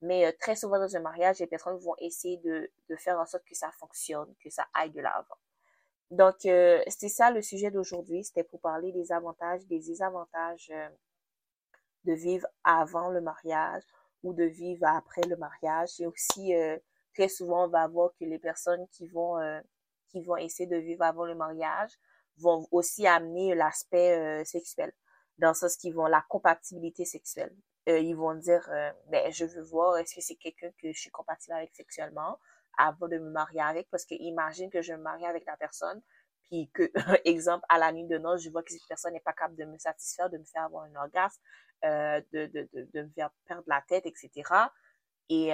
Mais 0.00 0.26
euh, 0.26 0.32
très 0.38 0.56
souvent 0.56 0.78
dans 0.78 0.96
un 0.96 1.00
mariage, 1.00 1.40
les 1.40 1.46
personnes 1.46 1.78
vont 1.78 1.94
essayer 1.98 2.36
de, 2.38 2.70
de 2.88 2.96
faire 2.96 3.18
en 3.18 3.26
sorte 3.26 3.44
que 3.44 3.54
ça 3.54 3.70
fonctionne, 3.72 4.32
que 4.42 4.50
ça 4.50 4.66
aille 4.74 4.90
de 4.90 5.00
l'avant. 5.00 5.36
Donc, 6.10 6.46
euh, 6.46 6.80
c'était 6.86 7.08
ça 7.08 7.30
le 7.30 7.42
sujet 7.42 7.70
d'aujourd'hui. 7.70 8.24
C'était 8.24 8.44
pour 8.44 8.60
parler 8.60 8.92
des 8.92 9.12
avantages, 9.12 9.66
des 9.66 9.80
désavantages 9.80 10.70
euh, 10.72 10.88
de 12.04 12.12
vivre 12.12 12.46
avant 12.64 13.10
le 13.10 13.20
mariage 13.20 13.82
ou 14.22 14.32
de 14.32 14.44
vivre 14.44 14.86
après 14.86 15.22
le 15.22 15.36
mariage. 15.36 16.00
Et 16.00 16.06
aussi, 16.06 16.52
très 17.14 17.28
souvent, 17.28 17.66
on 17.66 17.68
va 17.68 17.86
voir 17.86 18.10
que 18.18 18.24
les 18.24 18.38
personnes 18.38 18.86
qui 18.88 19.06
vont, 19.06 19.36
qui 20.08 20.22
vont 20.22 20.36
essayer 20.36 20.68
de 20.68 20.76
vivre 20.76 21.04
avant 21.04 21.24
le 21.24 21.34
mariage 21.34 21.92
vont 22.40 22.66
aussi 22.70 23.06
amener 23.06 23.54
l'aspect 23.54 24.44
sexuel, 24.44 24.92
dans 25.38 25.48
le 25.48 25.54
sens 25.54 25.76
qu'ils 25.76 25.94
vont 25.94 26.06
la 26.06 26.24
compatibilité 26.28 27.04
sexuelle. 27.04 27.54
Euh, 27.88 27.98
ils 27.98 28.14
vont 28.14 28.34
dire, 28.34 28.68
euh, 28.70 28.92
ben, 29.06 29.32
je 29.32 29.46
veux 29.46 29.62
voir, 29.62 29.96
est-ce 29.96 30.14
que 30.14 30.20
c'est 30.20 30.36
quelqu'un 30.36 30.70
que 30.82 30.92
je 30.92 31.00
suis 31.00 31.10
compatible 31.10 31.56
avec 31.56 31.74
sexuellement 31.74 32.38
avant 32.76 33.08
de 33.08 33.18
me 33.18 33.30
marier 33.30 33.60
avec, 33.60 33.88
parce 33.90 34.04
que 34.04 34.14
imagine 34.14 34.70
que 34.70 34.82
je 34.82 34.92
me 34.92 34.98
marie 34.98 35.24
avec 35.26 35.46
la 35.46 35.56
personne, 35.56 36.02
puis 36.44 36.70
que, 36.74 36.90
exemple, 37.24 37.64
à 37.68 37.78
la 37.78 37.92
nuit 37.92 38.06
de 38.06 38.18
noces, 38.18 38.42
je 38.42 38.50
vois 38.50 38.62
que 38.62 38.72
cette 38.72 38.86
personne 38.88 39.14
n'est 39.14 39.20
pas 39.20 39.32
capable 39.32 39.56
de 39.56 39.64
me 39.64 39.78
satisfaire, 39.78 40.28
de 40.28 40.38
me 40.38 40.44
faire 40.44 40.64
avoir 40.64 40.84
un 40.84 40.94
orgasme, 40.96 41.40
euh, 41.84 42.20
de, 42.32 42.46
de, 42.46 42.68
de, 42.74 42.88
de, 42.92 43.02
me 43.02 43.10
faire 43.10 43.30
perdre 43.46 43.64
la 43.66 43.82
tête, 43.88 44.04
etc. 44.06 44.30
Et 45.30 45.52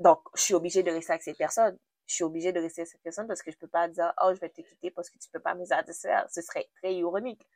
donc, 0.00 0.20
je 0.34 0.42
suis 0.42 0.54
obligée 0.54 0.82
de 0.82 0.90
rester 0.90 1.12
avec 1.12 1.22
cette 1.22 1.38
personne. 1.38 1.78
Je 2.06 2.14
suis 2.14 2.24
obligée 2.24 2.52
de 2.52 2.60
rester 2.60 2.82
avec 2.82 2.90
cette 2.92 3.02
personne 3.02 3.26
parce 3.26 3.42
que 3.42 3.50
je 3.50 3.56
peux 3.56 3.68
pas 3.68 3.88
dire, 3.88 4.12
oh, 4.22 4.32
je 4.34 4.40
vais 4.40 4.48
te 4.48 4.60
quitter 4.60 4.90
parce 4.90 5.10
que 5.10 5.18
tu 5.18 5.28
peux 5.30 5.40
pas 5.40 5.54
me 5.54 5.64
satisfaire. 5.64 6.26
Ce 6.30 6.40
serait 6.40 6.68
très 6.80 6.94
ironique. 6.94 7.46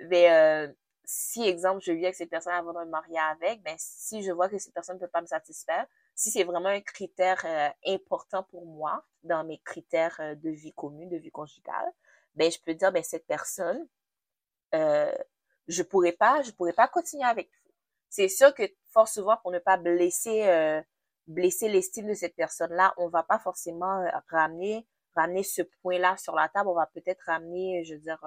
Mais 0.00 0.68
si, 1.06 1.46
exemple, 1.46 1.80
je 1.82 1.92
vis 1.92 2.04
avec 2.04 2.16
cette 2.16 2.30
personne 2.30 2.52
avant 2.52 2.72
de 2.72 2.80
me 2.80 2.90
marier 2.90 3.18
avec, 3.18 3.62
ben, 3.62 3.76
si 3.78 4.22
je 4.22 4.32
vois 4.32 4.48
que 4.48 4.58
cette 4.58 4.74
personne 4.74 4.96
ne 4.96 5.00
peut 5.00 5.10
pas 5.10 5.20
me 5.20 5.26
satisfaire, 5.26 5.86
si 6.14 6.30
c'est 6.30 6.44
vraiment 6.44 6.68
un 6.68 6.80
critère 6.80 7.40
euh, 7.44 7.68
important 7.86 8.42
pour 8.42 8.66
moi 8.66 9.04
dans 9.22 9.44
mes 9.44 9.58
critères 9.58 10.16
euh, 10.20 10.34
de 10.34 10.50
vie 10.50 10.72
commune, 10.72 11.08
de 11.08 11.16
vie 11.16 11.30
conjugale, 11.30 11.92
ben, 12.34 12.50
je 12.50 12.58
peux 12.58 12.74
dire, 12.74 12.90
ben, 12.90 13.04
cette 13.04 13.26
personne, 13.26 13.86
euh, 14.74 15.12
je 15.68 15.82
pourrais 15.82 16.12
pas, 16.12 16.42
je 16.42 16.50
pourrais 16.50 16.72
pas 16.72 16.88
continuer 16.88 17.24
avec 17.24 17.48
vous. 17.48 17.70
C'est 18.08 18.28
sûr 18.28 18.52
que 18.52 18.64
fort 18.90 19.08
souvent, 19.08 19.36
pour 19.38 19.52
ne 19.52 19.58
pas 19.60 19.76
blesser, 19.76 20.42
euh, 20.48 20.82
blesser 21.26 21.68
l'estime 21.68 22.08
de 22.08 22.14
cette 22.14 22.36
personne-là, 22.36 22.94
on 22.98 23.08
va 23.08 23.22
pas 23.22 23.38
forcément 23.38 24.04
ramener, 24.28 24.86
ramener 25.14 25.42
ce 25.42 25.62
point-là 25.82 26.16
sur 26.16 26.34
la 26.34 26.48
table. 26.48 26.68
On 26.68 26.74
va 26.74 26.86
peut-être 26.86 27.22
ramener, 27.26 27.84
je 27.84 27.94
veux 27.94 28.00
dire, 28.00 28.20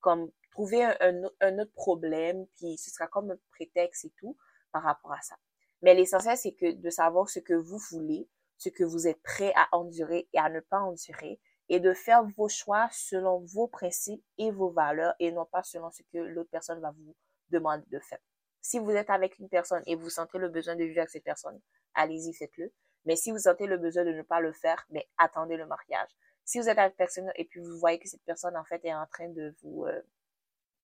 comme 0.00 0.30
trouver 0.50 0.84
un, 0.84 1.22
un, 1.40 1.58
autre 1.58 1.72
problème, 1.72 2.46
puis 2.56 2.76
ce 2.76 2.90
sera 2.90 3.06
comme 3.06 3.30
un 3.30 3.38
prétexte 3.52 4.04
et 4.04 4.12
tout 4.18 4.36
par 4.70 4.82
rapport 4.82 5.12
à 5.12 5.20
ça. 5.22 5.36
Mais 5.82 5.94
l'essentiel, 5.94 6.36
c'est 6.36 6.52
que 6.52 6.72
de 6.72 6.90
savoir 6.90 7.28
ce 7.28 7.40
que 7.40 7.54
vous 7.54 7.78
voulez, 7.90 8.28
ce 8.56 8.68
que 8.68 8.84
vous 8.84 9.06
êtes 9.06 9.20
prêt 9.22 9.52
à 9.56 9.68
endurer 9.72 10.28
et 10.32 10.38
à 10.38 10.48
ne 10.48 10.60
pas 10.60 10.80
endurer, 10.80 11.40
et 11.68 11.80
de 11.80 11.94
faire 11.94 12.24
vos 12.36 12.48
choix 12.48 12.88
selon 12.92 13.40
vos 13.46 13.66
principes 13.66 14.24
et 14.38 14.50
vos 14.50 14.70
valeurs, 14.70 15.14
et 15.18 15.32
non 15.32 15.46
pas 15.46 15.62
selon 15.62 15.90
ce 15.90 16.02
que 16.12 16.18
l'autre 16.18 16.50
personne 16.50 16.80
va 16.80 16.90
vous 16.90 17.16
demander 17.50 17.84
de 17.90 17.98
faire. 17.98 18.18
Si 18.60 18.78
vous 18.78 18.90
êtes 18.90 19.10
avec 19.10 19.38
une 19.38 19.48
personne 19.48 19.82
et 19.86 19.96
vous 19.96 20.10
sentez 20.10 20.38
le 20.38 20.48
besoin 20.48 20.76
de 20.76 20.84
vivre 20.84 20.98
avec 20.98 21.10
cette 21.10 21.24
personne, 21.24 21.60
allez-y, 21.94 22.32
faites-le. 22.34 22.72
Mais 23.04 23.16
si 23.16 23.30
vous 23.30 23.38
sentez 23.38 23.66
le 23.66 23.78
besoin 23.78 24.04
de 24.04 24.12
ne 24.12 24.22
pas 24.22 24.40
le 24.40 24.52
faire, 24.52 24.84
mais 24.90 25.08
attendez 25.18 25.56
le 25.56 25.66
mariage. 25.66 26.08
Si 26.44 26.58
vous 26.58 26.68
êtes 26.68 26.78
avec 26.78 26.96
personne 26.96 27.30
et 27.36 27.44
puis 27.44 27.60
vous 27.60 27.78
voyez 27.78 27.98
que 27.98 28.08
cette 28.08 28.24
personne, 28.24 28.56
en 28.56 28.64
fait, 28.64 28.84
est 28.84 28.94
en 28.94 29.06
train 29.06 29.28
de 29.28 29.54
vous, 29.62 29.84
euh, 29.84 30.02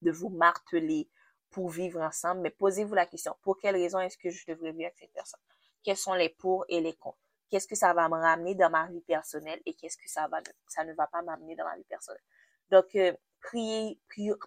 de 0.03 0.11
vous 0.11 0.29
marteler 0.29 1.09
pour 1.51 1.71
vivre 1.71 2.01
ensemble, 2.01 2.43
mais 2.43 2.51
posez-vous 2.51 2.95
la 2.95 3.07
question, 3.07 3.35
pour 3.43 3.59
quelle 3.59 3.77
raison 3.77 3.99
est-ce 4.01 4.19
que 4.19 4.31
je 4.31 4.45
devrais 4.47 4.73
vivre 4.73 4.87
avec 4.87 4.99
cette 4.99 5.13
personne? 5.13 5.41
Quels 5.83 5.97
sont 5.97 6.15
les 6.15 6.29
pour 6.29 6.65
et 6.69 6.81
les 6.81 6.95
contre? 6.95 7.19
Qu'est-ce 7.51 7.67
que 7.67 7.75
ça 7.75 7.95
va 7.95 8.09
me 8.09 8.15
ramener 8.15 8.55
dans 8.55 8.69
ma 8.69 8.87
vie 8.89 9.01
personnelle 9.01 9.61
et 9.65 9.75
qu'est-ce 9.75 9.97
que 9.97 10.09
ça 10.09 10.29
va, 10.29 10.41
ça 10.67 10.85
ne 10.85 10.93
va 10.93 11.07
pas 11.07 11.23
m'amener 11.23 11.57
dans 11.57 11.65
ma 11.65 11.77
vie 11.77 11.85
personnelle? 11.85 12.23
Donc, 12.71 12.95
euh, 12.95 13.13
priez, 13.41 13.99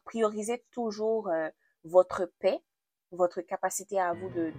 priorisez 0.05 0.63
toujours 0.71 1.29
euh, 1.29 1.49
votre 1.83 2.31
paix, 2.39 2.61
votre 3.11 3.41
capacité 3.41 3.99
à 3.99 4.13
vous 4.13 4.29
de, 4.29 4.51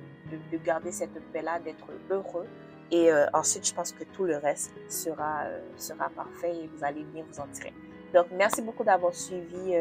de, 0.50 0.58
garder 0.58 0.92
cette 0.92 1.14
paix-là, 1.32 1.60
d'être 1.60 1.86
heureux. 2.10 2.46
Et 2.90 3.10
euh, 3.10 3.26
ensuite, 3.32 3.66
je 3.66 3.74
pense 3.74 3.92
que 3.92 4.04
tout 4.04 4.24
le 4.24 4.36
reste 4.36 4.72
sera, 4.90 5.44
sera 5.76 6.10
parfait 6.10 6.54
et 6.54 6.66
vous 6.68 6.84
allez 6.84 7.04
bien 7.04 7.24
vous 7.30 7.40
en 7.40 7.46
tirer. 7.48 7.72
Donc, 8.12 8.26
merci 8.32 8.60
beaucoup 8.60 8.84
d'avoir 8.84 9.14
suivi 9.14 9.74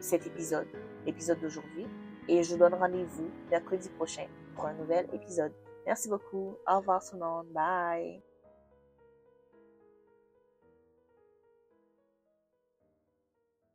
cet 0.00 0.26
épisode, 0.26 0.66
l'épisode 1.06 1.40
d'aujourd'hui. 1.40 1.86
Et 2.28 2.42
je 2.42 2.52
vous 2.52 2.58
donne 2.58 2.74
rendez-vous 2.74 3.30
mercredi 3.50 3.88
prochain 3.90 4.26
pour 4.54 4.66
un 4.66 4.74
nouvel 4.74 5.06
épisode. 5.12 5.52
Merci 5.86 6.08
beaucoup. 6.08 6.56
Au 6.66 6.78
revoir 6.78 7.02
tout 7.04 7.14
le 7.14 7.20
monde. 7.20 7.46
Bye. 7.52 8.33